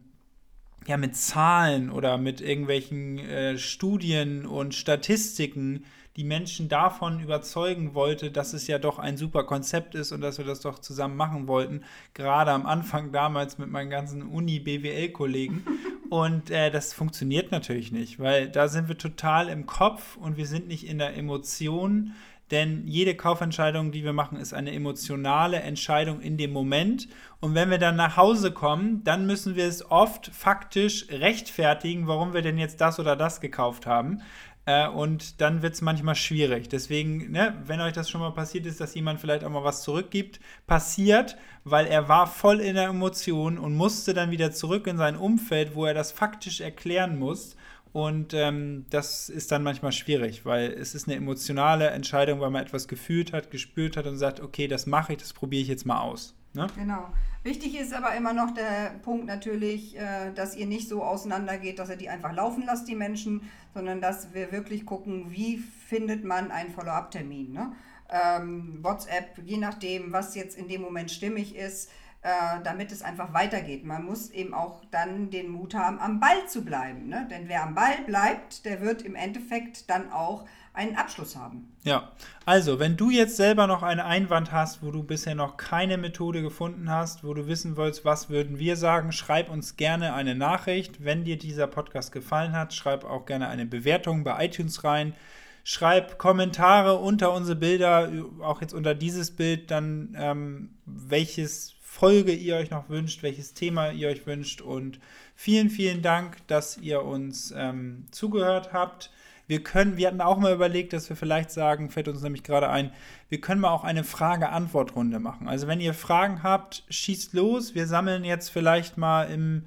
ja, 0.88 0.98
mit 0.98 1.16
Zahlen 1.16 1.90
oder 1.90 2.18
mit 2.18 2.42
irgendwelchen 2.42 3.20
äh, 3.20 3.58
Studien 3.58 4.46
und 4.46 4.74
Statistiken 4.74 5.86
die 6.16 6.24
Menschen 6.26 6.68
davon 6.68 7.22
überzeugen 7.22 7.94
wollte, 7.94 8.30
dass 8.30 8.54
es 8.54 8.68
ja 8.68 8.78
doch 8.78 9.00
ein 9.00 9.16
super 9.16 9.46
Konzept 9.46 9.96
ist 9.96 10.12
und 10.12 10.20
dass 10.20 10.38
wir 10.38 10.46
das 10.46 10.60
doch 10.60 10.80
zusammen 10.80 11.16
machen 11.16 11.48
wollten. 11.48 11.84
Gerade 12.14 12.52
am 12.52 12.66
Anfang 12.66 13.12
damals 13.12 13.58
mit 13.58 13.70
meinen 13.70 13.90
ganzen 13.90 14.24
Uni-BWL-Kollegen. 14.24 15.64
Und 16.10 16.50
äh, 16.50 16.72
das 16.72 16.92
funktioniert 16.92 17.52
natürlich 17.52 17.92
nicht, 17.92 18.18
weil 18.20 18.50
da 18.50 18.68
sind 18.68 18.88
wir 18.88 18.98
total 18.98 19.48
im 19.48 19.68
Kopf 19.68 20.18
und 20.18 20.38
wir 20.38 20.48
sind 20.48 20.68
nicht 20.68 20.88
in 20.88 20.98
der 20.98 21.16
Emotion. 21.16 22.16
Denn 22.52 22.88
jede 22.88 23.16
Kaufentscheidung, 23.16 23.92
die 23.92 24.04
wir 24.04 24.14
machen, 24.14 24.38
ist 24.38 24.54
eine 24.54 24.72
emotionale 24.72 25.58
Entscheidung 25.58 26.20
in 26.20 26.38
dem 26.38 26.52
Moment. 26.52 27.08
Und 27.40 27.54
wenn 27.54 27.70
wir 27.70 27.78
dann 27.78 27.96
nach 27.96 28.18
Hause 28.18 28.52
kommen, 28.52 29.04
dann 29.04 29.28
müssen 29.28 29.56
wir 29.56 29.66
es 29.66 29.90
oft 29.92 30.32
faktisch 30.34 31.08
rechtfertigen, 31.10 32.08
warum 32.08 32.34
wir 32.34 32.42
denn 32.42 32.58
jetzt 32.58 32.82
das 32.82 33.00
oder 33.00 33.16
das 33.16 33.40
gekauft 33.40 33.86
haben. 33.86 34.22
Äh, 34.70 34.88
und 34.88 35.42
dann 35.42 35.64
wird 35.64 35.74
es 35.74 35.82
manchmal 35.82 36.14
schwierig. 36.16 36.70
Deswegen, 36.70 37.32
ne, 37.32 37.56
wenn 37.66 37.82
euch 37.82 37.94
das 37.94 38.08
schon 38.08 38.22
mal 38.22 38.32
passiert 38.32 38.68
ist, 38.68 38.80
dass 38.80 38.94
jemand 38.94 39.20
vielleicht 39.20 39.44
auch 39.44 39.50
mal 39.50 39.64
was 39.64 39.82
zurückgibt, 39.82 40.40
passiert, 40.68 41.38
weil 41.64 41.88
er 41.88 42.08
war 42.08 42.28
voll 42.28 42.60
in 42.60 42.76
der 42.76 42.90
Emotion 42.90 43.58
und 43.58 43.76
musste 43.76 44.14
dann 44.14 44.32
wieder 44.32 44.52
zurück 44.52 44.86
in 44.86 44.98
sein 44.98 45.16
Umfeld, 45.16 45.74
wo 45.76 45.86
er 45.86 45.96
das 45.96 46.12
faktisch 46.12 46.62
erklären 46.62 47.18
muss. 47.18 47.56
Und 47.92 48.34
ähm, 48.36 48.86
das 48.90 49.30
ist 49.30 49.52
dann 49.52 49.64
manchmal 49.64 49.92
schwierig, 49.92 50.46
weil 50.46 50.72
es 50.72 50.94
ist 50.94 51.08
eine 51.08 51.18
emotionale 51.18 51.90
Entscheidung, 51.90 52.40
weil 52.40 52.52
man 52.52 52.64
etwas 52.64 52.88
gefühlt 52.88 53.34
hat, 53.34 53.50
gespürt 53.50 53.98
hat 53.98 54.06
und 54.06 54.18
sagt, 54.18 54.40
okay, 54.42 54.68
das 54.68 54.86
mache 54.86 55.14
ich, 55.14 55.20
das 55.20 55.34
probiere 55.34 55.64
ich 55.64 55.68
jetzt 55.68 55.86
mal 55.86 56.00
aus. 56.00 56.36
Ne? 56.54 56.68
Genau. 56.76 57.12
Wichtig 57.44 57.80
ist 57.80 57.94
aber 57.94 58.16
immer 58.16 58.34
noch 58.34 58.54
der 58.54 59.00
Punkt 59.02 59.26
natürlich, 59.26 59.98
äh, 59.98 60.32
dass 60.34 60.56
ihr 60.56 60.68
nicht 60.68 60.90
so 60.90 61.04
auseinandergeht, 61.04 61.80
dass 61.80 61.90
ihr 61.90 61.96
die 61.96 62.10
einfach 62.10 62.34
laufen 62.34 62.64
lasst, 62.66 62.88
die 62.88 62.96
Menschen, 62.96 63.50
sondern 63.74 64.02
dass 64.02 64.34
wir 64.34 64.52
wirklich 64.52 64.86
gucken, 64.86 65.32
wie 65.32 65.58
findet 65.58 66.24
man 66.24 66.52
einen 66.52 66.72
Follow-up-Termin. 66.72 67.54
Ne? 67.54 67.72
Ähm, 68.10 68.80
WhatsApp, 68.82 69.40
je 69.46 69.58
nachdem, 69.58 70.12
was 70.12 70.36
jetzt 70.36 70.58
in 70.58 70.68
dem 70.68 70.82
Moment 70.82 71.12
stimmig 71.12 71.56
ist, 71.56 71.90
äh, 72.22 72.62
damit 72.64 72.92
es 72.92 73.02
einfach 73.02 73.34
weitergeht. 73.34 73.86
Man 73.86 74.04
muss 74.04 74.30
eben 74.32 74.54
auch 74.54 74.84
dann 74.92 75.30
den 75.30 75.50
Mut 75.50 75.74
haben, 75.74 76.00
am 76.00 76.20
Ball 76.20 76.48
zu 76.48 76.66
bleiben. 76.66 77.08
Ne? 77.08 77.28
Denn 77.32 77.48
wer 77.48 77.64
am 77.64 77.76
Ball 77.76 78.02
bleibt, 78.06 78.66
der 78.66 78.82
wird 78.82 79.04
im 79.04 79.16
Endeffekt 79.16 79.90
dann 79.90 80.12
auch 80.12 80.46
einen 80.74 80.98
Abschluss 80.98 81.36
haben. 81.36 81.72
Ja, 81.84 82.12
also 82.46 82.80
wenn 82.80 82.98
du 82.98 83.10
jetzt 83.10 83.38
selber 83.38 83.68
noch 83.68 83.84
einen 83.84 84.02
Einwand 84.02 84.52
hast, 84.52 84.84
wo 84.84 84.92
du 84.92 85.04
bisher 85.04 85.34
noch 85.34 85.58
keine 85.58 85.98
Methode 85.98 86.42
gefunden 86.42 86.90
hast, 86.90 87.24
wo 87.24 87.34
du 87.34 87.48
wissen 87.48 87.78
willst, 87.78 88.06
was 88.06 88.30
würden 88.30 88.60
wir 88.60 88.76
sagen, 88.76 89.12
schreib 89.12 89.50
uns 89.50 89.78
gerne 89.78 90.14
eine 90.14 90.36
Nachricht. 90.36 91.04
Wenn 91.04 91.24
dir 91.24 91.38
dieser 91.38 91.68
Podcast 91.68 92.12
gefallen 92.12 92.54
hat, 92.54 92.74
schreib 92.74 93.04
auch 93.06 93.26
gerne 93.26 93.48
eine 93.48 93.66
Bewertung 93.66 94.24
bei 94.24 94.46
iTunes 94.46 94.84
rein. 94.84 95.16
Schreib 95.64 96.18
Kommentare 96.18 96.96
unter 96.96 97.34
unsere 97.34 97.58
Bilder, 97.58 98.12
auch 98.42 98.62
jetzt 98.62 98.74
unter 98.74 98.96
dieses 98.96 99.32
Bild, 99.32 99.72
dann 99.72 100.16
ähm, 100.18 100.78
welches 100.86 101.79
Folge 101.92 102.34
ihr 102.34 102.56
euch 102.56 102.70
noch 102.70 102.88
wünscht, 102.88 103.24
welches 103.24 103.56
Thema 103.56 103.90
ihr 103.90 104.10
euch 104.10 104.28
wünscht. 104.28 104.62
Und 104.62 105.00
vielen, 105.36 105.72
vielen 105.72 106.04
Dank, 106.04 106.38
dass 106.46 106.78
ihr 106.78 107.02
uns 107.04 107.52
ähm, 107.58 108.06
zugehört 108.12 108.74
habt. 108.74 109.10
Wir 109.48 109.64
können, 109.64 109.98
wir 109.98 110.06
hatten 110.06 110.22
auch 110.22 110.38
mal 110.38 110.54
überlegt, 110.54 110.94
dass 110.94 111.10
wir 111.10 111.16
vielleicht 111.16 111.50
sagen, 111.50 111.90
fällt 111.90 112.08
uns 112.08 112.22
nämlich 112.22 112.44
gerade 112.44 112.70
ein, 112.70 112.94
wir 113.28 113.42
können 113.42 113.60
mal 113.60 113.72
auch 113.72 113.84
eine 113.84 114.04
Frage-Antwort-Runde 114.04 115.20
machen. 115.20 115.50
Also 115.50 115.66
wenn 115.66 115.82
ihr 115.82 115.96
Fragen 115.96 116.44
habt, 116.44 116.84
schießt 116.90 117.34
los. 117.34 117.74
Wir 117.74 117.88
sammeln 117.88 118.24
jetzt 118.24 118.50
vielleicht 118.50 119.00
mal 119.00 119.24
im, 119.24 119.66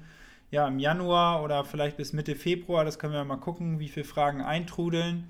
ja, 0.49 0.65
im 0.65 0.79
Januar 0.79 1.43
oder 1.43 1.65
vielleicht 1.65 1.97
bis 1.97 2.13
Mitte 2.13 2.35
Februar, 2.35 2.85
das 2.85 2.99
können 2.99 3.13
wir 3.13 3.25
mal 3.25 3.35
gucken, 3.35 3.79
wie 3.79 3.89
viele 3.89 4.05
Fragen 4.05 4.41
eintrudeln. 4.41 5.29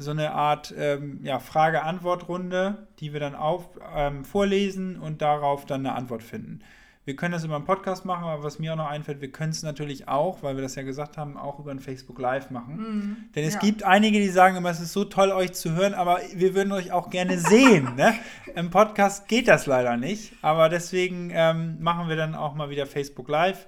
So 0.00 0.12
eine 0.12 0.32
Art 0.32 0.74
ähm, 0.76 1.20
ja, 1.22 1.38
Frage-Antwort-Runde, 1.38 2.88
die 3.00 3.12
wir 3.12 3.20
dann 3.20 3.34
auf, 3.34 3.68
ähm, 3.94 4.24
vorlesen 4.24 4.98
und 4.98 5.20
darauf 5.20 5.66
dann 5.66 5.84
eine 5.84 5.94
Antwort 5.94 6.22
finden. 6.22 6.60
Wir 7.06 7.16
können 7.16 7.32
das 7.32 7.44
über 7.44 7.56
einen 7.56 7.64
Podcast 7.64 8.04
machen, 8.04 8.24
aber 8.24 8.44
was 8.44 8.58
mir 8.58 8.72
auch 8.72 8.76
noch 8.76 8.88
einfällt, 8.88 9.20
wir 9.20 9.32
können 9.32 9.50
es 9.50 9.62
natürlich 9.62 10.06
auch, 10.06 10.42
weil 10.42 10.56
wir 10.56 10.62
das 10.62 10.74
ja 10.74 10.82
gesagt 10.82 11.18
haben, 11.18 11.36
auch 11.36 11.58
über 11.58 11.70
ein 11.70 11.80
Facebook 11.80 12.18
Live 12.18 12.50
machen. 12.50 12.76
Mhm. 12.76 13.16
Denn 13.34 13.44
es 13.44 13.54
ja. 13.54 13.60
gibt 13.60 13.82
einige, 13.82 14.18
die 14.18 14.28
sagen 14.28 14.56
immer, 14.56 14.70
es 14.70 14.80
ist 14.80 14.92
so 14.92 15.04
toll, 15.04 15.32
euch 15.32 15.52
zu 15.52 15.72
hören, 15.72 15.94
aber 15.94 16.20
wir 16.34 16.54
würden 16.54 16.72
euch 16.72 16.92
auch 16.92 17.10
gerne 17.10 17.38
sehen. 17.38 17.96
ne? 17.96 18.14
Im 18.54 18.70
Podcast 18.70 19.28
geht 19.28 19.48
das 19.48 19.66
leider 19.66 19.96
nicht, 19.96 20.34
aber 20.40 20.68
deswegen 20.68 21.30
ähm, 21.32 21.78
machen 21.80 22.08
wir 22.08 22.16
dann 22.16 22.34
auch 22.34 22.54
mal 22.54 22.70
wieder 22.70 22.86
Facebook 22.86 23.28
Live. 23.28 23.66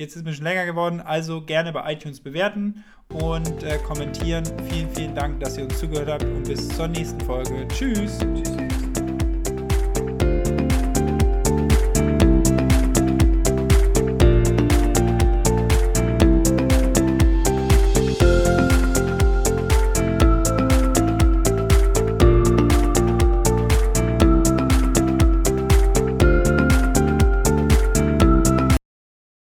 Jetzt 0.00 0.12
ist 0.12 0.16
es 0.16 0.22
ein 0.22 0.24
bisschen 0.24 0.44
länger 0.44 0.64
geworden, 0.64 1.02
also 1.02 1.42
gerne 1.42 1.74
bei 1.74 1.92
iTunes 1.92 2.20
bewerten 2.20 2.82
und 3.10 3.62
äh, 3.62 3.76
kommentieren. 3.86 4.44
Vielen, 4.70 4.90
vielen 4.94 5.14
Dank, 5.14 5.40
dass 5.40 5.58
ihr 5.58 5.64
uns 5.64 5.78
zugehört 5.78 6.08
habt 6.08 6.24
und 6.24 6.44
bis 6.44 6.70
zur 6.70 6.88
nächsten 6.88 7.20
Folge. 7.20 7.68
Tschüss. 7.68 8.18
Tschüss. 8.18 8.69